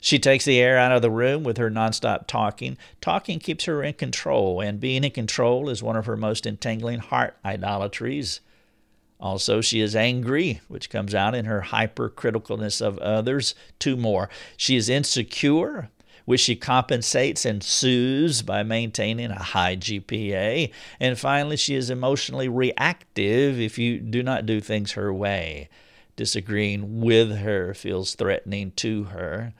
She 0.00 0.18
takes 0.18 0.44
the 0.44 0.58
air 0.58 0.76
out 0.76 0.90
of 0.90 1.02
the 1.02 1.10
room 1.10 1.44
with 1.44 1.58
her 1.58 1.70
nonstop 1.70 2.26
talking. 2.26 2.76
Talking 3.00 3.38
keeps 3.38 3.66
her 3.66 3.84
in 3.84 3.94
control, 3.94 4.60
and 4.60 4.80
being 4.80 5.04
in 5.04 5.12
control 5.12 5.68
is 5.68 5.84
one 5.84 5.96
of 5.96 6.06
her 6.06 6.16
most 6.16 6.46
entangling 6.46 6.98
heart 6.98 7.36
idolatries. 7.44 8.40
Also, 9.22 9.60
she 9.60 9.80
is 9.80 9.94
angry, 9.94 10.60
which 10.66 10.90
comes 10.90 11.14
out 11.14 11.32
in 11.32 11.44
her 11.44 11.66
hypercriticalness 11.68 12.84
of 12.84 12.98
others. 12.98 13.54
Two 13.78 13.96
more. 13.96 14.28
She 14.56 14.74
is 14.74 14.88
insecure, 14.88 15.90
which 16.24 16.40
she 16.40 16.56
compensates 16.56 17.44
and 17.44 17.62
soothes 17.62 18.42
by 18.42 18.64
maintaining 18.64 19.30
a 19.30 19.40
high 19.40 19.76
GPA. 19.76 20.72
And 20.98 21.16
finally, 21.16 21.56
she 21.56 21.76
is 21.76 21.88
emotionally 21.88 22.48
reactive 22.48 23.60
if 23.60 23.78
you 23.78 24.00
do 24.00 24.24
not 24.24 24.44
do 24.44 24.60
things 24.60 24.92
her 24.92 25.14
way. 25.14 25.68
Disagreeing 26.16 27.00
with 27.00 27.38
her 27.38 27.74
feels 27.74 28.16
threatening 28.16 28.72
to 28.72 29.04
her. 29.04 29.54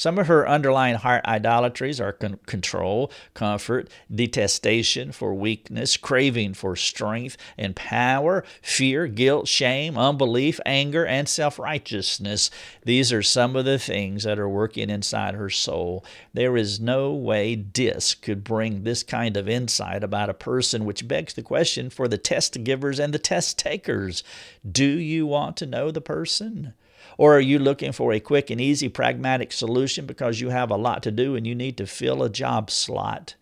Some 0.00 0.18
of 0.18 0.28
her 0.28 0.48
underlying 0.48 0.94
heart 0.94 1.26
idolatries 1.26 2.00
are 2.00 2.14
con- 2.14 2.38
control, 2.46 3.12
comfort, 3.34 3.90
detestation 4.10 5.12
for 5.12 5.34
weakness, 5.34 5.98
craving 5.98 6.54
for 6.54 6.74
strength 6.74 7.36
and 7.58 7.76
power, 7.76 8.42
fear, 8.62 9.06
guilt, 9.08 9.46
shame, 9.46 9.98
unbelief, 9.98 10.58
anger, 10.64 11.04
and 11.04 11.28
self 11.28 11.58
righteousness. 11.58 12.50
These 12.82 13.12
are 13.12 13.22
some 13.22 13.54
of 13.54 13.66
the 13.66 13.78
things 13.78 14.24
that 14.24 14.38
are 14.38 14.48
working 14.48 14.88
inside 14.88 15.34
her 15.34 15.50
soul. 15.50 16.02
There 16.32 16.56
is 16.56 16.80
no 16.80 17.12
way 17.12 17.54
DISC 17.54 18.22
could 18.22 18.42
bring 18.42 18.84
this 18.84 19.02
kind 19.02 19.36
of 19.36 19.50
insight 19.50 20.02
about 20.02 20.30
a 20.30 20.34
person, 20.34 20.86
which 20.86 21.06
begs 21.06 21.34
the 21.34 21.42
question 21.42 21.90
for 21.90 22.08
the 22.08 22.16
test 22.16 22.64
givers 22.64 22.98
and 22.98 23.12
the 23.12 23.18
test 23.18 23.58
takers 23.58 24.24
Do 24.66 24.86
you 24.86 25.26
want 25.26 25.58
to 25.58 25.66
know 25.66 25.90
the 25.90 26.00
person? 26.00 26.72
Or 27.20 27.36
are 27.36 27.40
you 27.40 27.58
looking 27.58 27.92
for 27.92 28.14
a 28.14 28.18
quick 28.18 28.48
and 28.48 28.58
easy 28.58 28.88
pragmatic 28.88 29.52
solution 29.52 30.06
because 30.06 30.40
you 30.40 30.48
have 30.48 30.70
a 30.70 30.76
lot 30.78 31.02
to 31.02 31.10
do 31.10 31.36
and 31.36 31.46
you 31.46 31.54
need 31.54 31.76
to 31.76 31.86
fill 31.86 32.22
a 32.22 32.30
job 32.30 32.70
slot? 32.70 33.34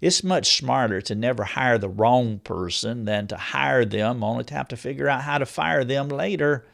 It's 0.00 0.24
much 0.24 0.56
smarter 0.56 1.02
to 1.02 1.14
never 1.14 1.44
hire 1.44 1.76
the 1.76 1.90
wrong 1.90 2.38
person 2.38 3.04
than 3.04 3.26
to 3.26 3.36
hire 3.36 3.84
them 3.84 4.24
only 4.24 4.44
to 4.44 4.54
have 4.54 4.68
to 4.68 4.76
figure 4.78 5.10
out 5.10 5.24
how 5.24 5.36
to 5.36 5.44
fire 5.44 5.84
them 5.84 6.08
later. 6.08 6.64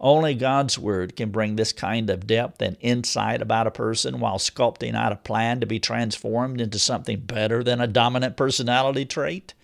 Only 0.00 0.34
God's 0.34 0.76
Word 0.76 1.14
can 1.14 1.30
bring 1.30 1.54
this 1.54 1.72
kind 1.72 2.10
of 2.10 2.26
depth 2.26 2.60
and 2.60 2.76
insight 2.80 3.40
about 3.40 3.68
a 3.68 3.70
person 3.70 4.18
while 4.18 4.38
sculpting 4.38 4.96
out 4.96 5.12
a 5.12 5.16
plan 5.16 5.60
to 5.60 5.66
be 5.66 5.78
transformed 5.78 6.60
into 6.60 6.80
something 6.80 7.20
better 7.20 7.62
than 7.62 7.80
a 7.80 7.86
dominant 7.86 8.36
personality 8.36 9.04
trait. 9.04 9.54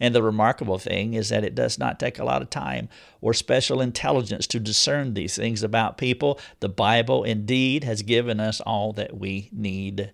And 0.00 0.14
the 0.14 0.22
remarkable 0.22 0.78
thing 0.78 1.12
is 1.12 1.28
that 1.28 1.44
it 1.44 1.54
does 1.54 1.78
not 1.78 2.00
take 2.00 2.18
a 2.18 2.24
lot 2.24 2.40
of 2.40 2.48
time 2.48 2.88
or 3.20 3.34
special 3.34 3.82
intelligence 3.82 4.46
to 4.48 4.58
discern 4.58 5.12
these 5.12 5.36
things 5.36 5.62
about 5.62 5.98
people. 5.98 6.40
The 6.60 6.70
Bible 6.70 7.22
indeed 7.22 7.84
has 7.84 8.02
given 8.02 8.40
us 8.40 8.60
all 8.62 8.92
that 8.94 9.18
we 9.18 9.50
need. 9.52 10.12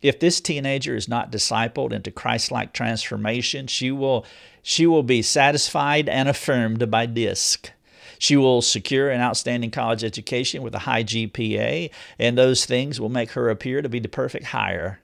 If 0.00 0.18
this 0.18 0.40
teenager 0.40 0.96
is 0.96 1.08
not 1.08 1.30
discipled 1.30 1.92
into 1.92 2.10
Christ-like 2.10 2.72
transformation, 2.72 3.66
she 3.66 3.90
will 3.90 4.24
she 4.62 4.86
will 4.86 5.02
be 5.02 5.22
satisfied 5.22 6.08
and 6.08 6.28
affirmed 6.28 6.90
by 6.90 7.06
DISC. 7.06 7.72
She 8.18 8.36
will 8.36 8.62
secure 8.62 9.10
an 9.10 9.20
outstanding 9.20 9.70
college 9.70 10.02
education 10.02 10.62
with 10.62 10.74
a 10.74 10.80
high 10.80 11.04
GPA, 11.04 11.90
and 12.18 12.36
those 12.36 12.66
things 12.66 13.00
will 13.00 13.08
make 13.08 13.32
her 13.32 13.48
appear 13.48 13.80
to 13.80 13.88
be 13.88 14.00
the 14.00 14.08
perfect 14.08 14.46
hire. 14.46 15.00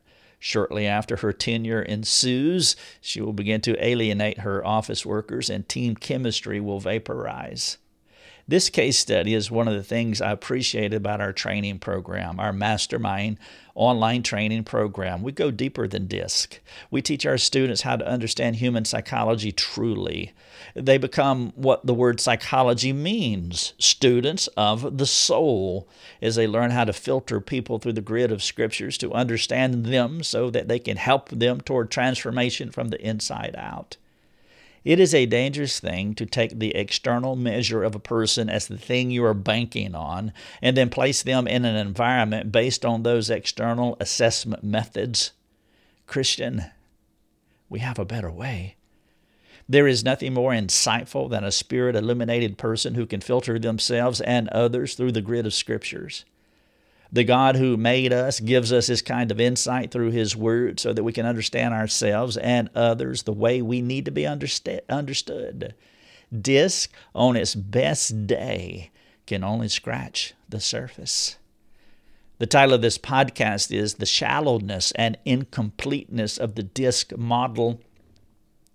Shortly 0.47 0.87
after 0.87 1.17
her 1.17 1.33
tenure 1.33 1.81
ensues, 1.81 2.77
she 3.01 3.23
will 3.23 3.33
begin 3.33 3.63
to 3.63 3.83
alienate 3.83 4.41
her 4.41 4.63
office 4.63 5.07
workers 5.07 5.49
and 5.49 5.67
team 5.67 5.95
chemistry 5.95 6.61
will 6.61 6.81
vaporize. 6.81 7.79
This 8.47 8.69
case 8.69 8.99
study 8.99 9.33
is 9.33 9.51
one 9.51 9.69
of 9.69 9.75
the 9.75 9.83
things 9.83 10.21
I 10.21 10.31
appreciate 10.31 10.93
about 10.93 11.23
our 11.23 11.33
training 11.33 11.79
program, 11.79 12.39
our 12.39 12.53
mastermind 12.53 13.39
online 13.75 14.23
training 14.23 14.65
program. 14.65 15.23
We 15.23 15.33
go 15.33 15.51
deeper 15.51 15.89
than 15.89 16.07
DISC. 16.07 16.61
We 16.91 17.01
teach 17.01 17.25
our 17.25 17.39
students 17.39 17.83
how 17.83 17.97
to 17.97 18.07
understand 18.07 18.57
human 18.57 18.85
psychology 18.85 19.51
truly. 19.51 20.35
They 20.75 20.99
become 20.99 21.53
what 21.57 21.87
the 21.87 21.95
word 21.95 22.21
psychology 22.21 22.93
means 22.93 23.73
students 23.79 24.47
of 24.59 24.99
the 24.99 25.07
soul, 25.07 25.89
as 26.21 26.37
they 26.37 26.47
learn 26.47 26.71
how 26.71 26.85
to 26.85 26.93
filter 26.93 27.41
people 27.41 27.79
through 27.79 27.95
the 27.95 28.03
grid 28.03 28.31
of 28.31 28.43
scriptures 28.43 28.99
to 28.99 29.15
understand 29.15 29.87
them 29.87 30.23
so 30.23 30.51
that 30.51 30.69
they 30.69 30.79
can 30.79 30.99
help 30.99 31.31
them 31.31 31.63
toward 31.63 31.91
transformation 31.91 32.71
from 32.71 32.89
the 32.89 33.01
inside 33.01 33.55
out. 33.57 33.97
It 34.85 35.01
is 35.01 35.15
a 35.15 35.25
dangerous 35.25 35.81
thing 35.81 36.15
to 36.15 36.27
take 36.27 36.59
the 36.59 36.75
external 36.75 37.37
measure 37.37 37.83
of 37.83 37.95
a 37.95 38.01
person 38.01 38.51
as 38.51 38.69
the 38.69 38.77
thing 38.77 39.11
you 39.11 39.25
are 39.25 39.35
banking 39.35 39.95
on 39.95 40.33
and 40.61 40.77
then 40.77 40.91
place 40.91 41.23
them 41.23 41.47
in 41.47 41.65
an 41.65 41.75
environment 41.75 42.53
based 42.53 42.85
on 42.85 43.03
those 43.03 43.31
external 43.31 43.97
assessment 43.99 44.63
methods. 44.63 45.33
Christian, 46.07 46.67
we 47.71 47.79
have 47.79 47.99
a 47.99 48.05
better 48.05 48.31
way. 48.31 48.77
There 49.67 49.89
is 49.89 50.05
nothing 50.05 50.35
more 50.35 50.53
insightful 50.53 51.31
than 51.31 51.45
a 51.45 51.51
spirit 51.51 51.97
illuminated 51.97 52.59
person 52.59 52.95
who 52.95 53.07
can 53.07 53.23
filter 53.23 53.59
themselves 53.59 54.21
and 54.21 54.49
others 54.51 54.95
through 54.95 55.13
the 55.13 55.23
grid 55.23 55.47
of 55.47 55.55
scriptures. 55.55 56.27
The 57.15 57.23
God 57.23 57.55
who 57.55 57.77
made 57.77 58.13
us 58.13 58.41
gives 58.41 58.73
us 58.73 58.89
this 58.89 59.01
kind 59.01 59.31
of 59.31 59.41
insight 59.41 59.93
through 59.93 60.11
His 60.11 60.35
Word 60.37 60.81
so 60.81 60.93
that 60.93 61.05
we 61.05 61.13
can 61.13 61.27
understand 61.27 61.73
ourselves 61.73 62.37
and 62.37 62.69
others 62.75 63.23
the 63.23 63.33
way 63.33 63.63
we 63.63 63.81
need 63.81 64.07
to 64.07 64.11
be 64.11 64.27
understood. 64.27 65.75
DISC, 66.37 66.91
on 67.15 67.37
its 67.37 67.55
best 67.55 68.27
day, 68.27 68.91
can 69.29 69.45
only 69.45 69.69
scratch 69.69 70.35
the 70.49 70.59
surface. 70.59 71.37
The 72.39 72.49
title 72.49 72.75
of 72.75 72.83
this 72.83 72.99
podcast 72.99 73.71
is 73.71 73.95
The 73.95 74.07
Shallowness 74.07 74.91
and 74.97 75.17
Incompleteness 75.25 76.37
of 76.37 76.57
the 76.57 76.65
DISC 76.65 77.17
Model. 77.17 77.81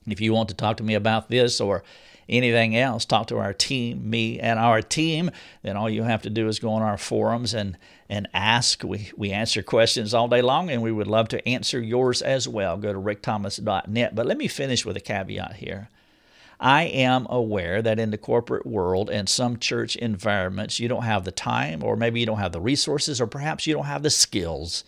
If 0.08 0.22
you 0.22 0.32
want 0.32 0.48
to 0.48 0.56
talk 0.56 0.78
to 0.78 0.84
me 0.84 0.94
about 0.94 1.30
this 1.30 1.60
or 1.60 1.84
anything 2.30 2.78
else, 2.78 3.04
talk 3.04 3.28
to 3.28 3.38
our 3.38 3.52
team, 3.52 4.10
me 4.10 4.40
and 4.40 4.58
our 4.58 4.82
team, 4.82 5.30
then 5.62 5.76
all 5.76 5.90
you 5.90 6.04
have 6.04 6.22
to 6.22 6.30
do 6.30 6.48
is 6.48 6.60
go 6.60 6.72
on 6.72 6.82
our 6.82 6.98
forums 6.98 7.54
and, 7.54 7.78
and 8.10 8.28
ask. 8.34 8.84
We, 8.84 9.12
we 9.16 9.32
answer 9.32 9.62
questions 9.62 10.14
all 10.14 10.28
day 10.28 10.42
long, 10.42 10.70
and 10.70 10.82
we 10.82 10.92
would 10.92 11.08
love 11.08 11.28
to 11.30 11.48
answer 11.48 11.80
yours 11.80 12.22
as 12.22 12.48
well. 12.48 12.78
Go 12.78 12.92
to 12.92 13.00
rickthomas.net. 13.00 14.16
But 14.16 14.26
let 14.26 14.38
me 14.38 14.48
finish 14.48 14.86
with 14.86 14.98
a 14.98 15.02
caveat 15.02 15.58
here. 15.58 15.90
I 16.60 16.84
am 16.84 17.26
aware 17.30 17.82
that 17.82 18.00
in 18.00 18.12
the 18.12 18.18
corporate 18.18 18.66
world 18.66 19.10
and 19.10 19.30
some 19.30 19.58
church 19.60 19.96
environments, 19.96 20.80
you 20.80 20.90
don't 20.90 21.04
have 21.04 21.24
the 21.24 21.32
time, 21.32 21.84
or 21.84 21.96
maybe 21.96 22.20
you 22.20 22.26
don't 22.26 22.40
have 22.40 22.52
the 22.52 22.60
resources, 22.60 23.22
or 23.22 23.28
perhaps 23.28 23.66
you 23.66 23.74
don't 23.74 23.86
have 23.86 24.04
the 24.04 24.10
skills 24.10 24.84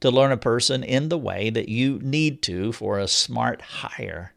to 0.00 0.10
learn 0.10 0.32
a 0.32 0.36
person 0.36 0.82
in 0.82 1.08
the 1.08 1.18
way 1.18 1.50
that 1.50 1.68
you 1.68 1.98
need 2.02 2.40
to 2.42 2.72
for 2.72 2.98
a 2.98 3.08
smart 3.08 3.60
hire. 3.60 4.32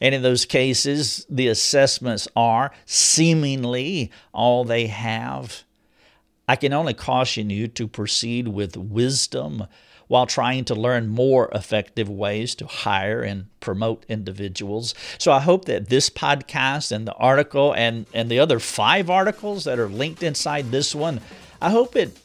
And 0.00 0.14
in 0.14 0.22
those 0.22 0.44
cases, 0.44 1.24
the 1.28 1.46
assessments 1.46 2.26
are 2.34 2.72
seemingly 2.86 4.10
all 4.32 4.64
they 4.64 4.88
have. 4.88 5.62
I 6.48 6.56
can 6.56 6.72
only 6.72 6.94
caution 6.94 7.50
you 7.50 7.68
to 7.68 7.86
proceed 7.86 8.48
with 8.48 8.76
wisdom 8.76 9.66
while 10.08 10.26
trying 10.26 10.64
to 10.66 10.74
learn 10.74 11.08
more 11.08 11.48
effective 11.54 12.08
ways 12.08 12.54
to 12.56 12.66
hire 12.66 13.22
and 13.22 13.46
promote 13.60 14.04
individuals. 14.08 14.94
So 15.16 15.32
I 15.32 15.40
hope 15.40 15.64
that 15.66 15.88
this 15.88 16.10
podcast 16.10 16.92
and 16.92 17.08
the 17.08 17.14
article 17.14 17.72
and, 17.74 18.06
and 18.12 18.30
the 18.30 18.38
other 18.38 18.58
five 18.58 19.08
articles 19.08 19.64
that 19.64 19.78
are 19.78 19.88
linked 19.88 20.22
inside 20.22 20.70
this 20.70 20.94
one, 20.94 21.20
I 21.60 21.70
hope 21.70 21.96
it 21.96 22.16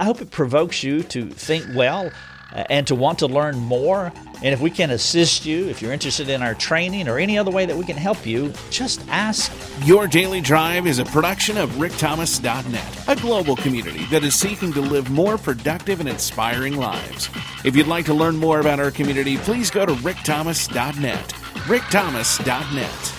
I 0.00 0.04
hope 0.04 0.22
it 0.22 0.30
provokes 0.30 0.82
you 0.82 1.02
to 1.04 1.28
think 1.28 1.66
well 1.74 2.10
Uh, 2.52 2.64
and 2.70 2.86
to 2.86 2.94
want 2.94 3.18
to 3.18 3.26
learn 3.26 3.58
more. 3.58 4.12
And 4.42 4.54
if 4.54 4.60
we 4.60 4.70
can 4.70 4.90
assist 4.90 5.44
you, 5.44 5.68
if 5.68 5.82
you're 5.82 5.92
interested 5.92 6.28
in 6.28 6.42
our 6.42 6.54
training 6.54 7.08
or 7.08 7.18
any 7.18 7.36
other 7.36 7.50
way 7.50 7.66
that 7.66 7.76
we 7.76 7.84
can 7.84 7.96
help 7.96 8.24
you, 8.24 8.52
just 8.70 9.06
ask. 9.08 9.52
Your 9.84 10.06
Daily 10.06 10.40
Drive 10.40 10.86
is 10.86 10.98
a 10.98 11.04
production 11.04 11.58
of 11.58 11.70
rickthomas.net, 11.72 13.08
a 13.08 13.16
global 13.20 13.56
community 13.56 14.04
that 14.06 14.24
is 14.24 14.34
seeking 14.34 14.72
to 14.72 14.80
live 14.80 15.10
more 15.10 15.36
productive 15.36 16.00
and 16.00 16.08
inspiring 16.08 16.76
lives. 16.76 17.28
If 17.64 17.76
you'd 17.76 17.86
like 17.86 18.06
to 18.06 18.14
learn 18.14 18.36
more 18.36 18.60
about 18.60 18.80
our 18.80 18.90
community, 18.92 19.36
please 19.38 19.70
go 19.70 19.84
to 19.84 19.92
rickthomas.net. 19.92 21.28
rickthomas.net. 21.66 23.17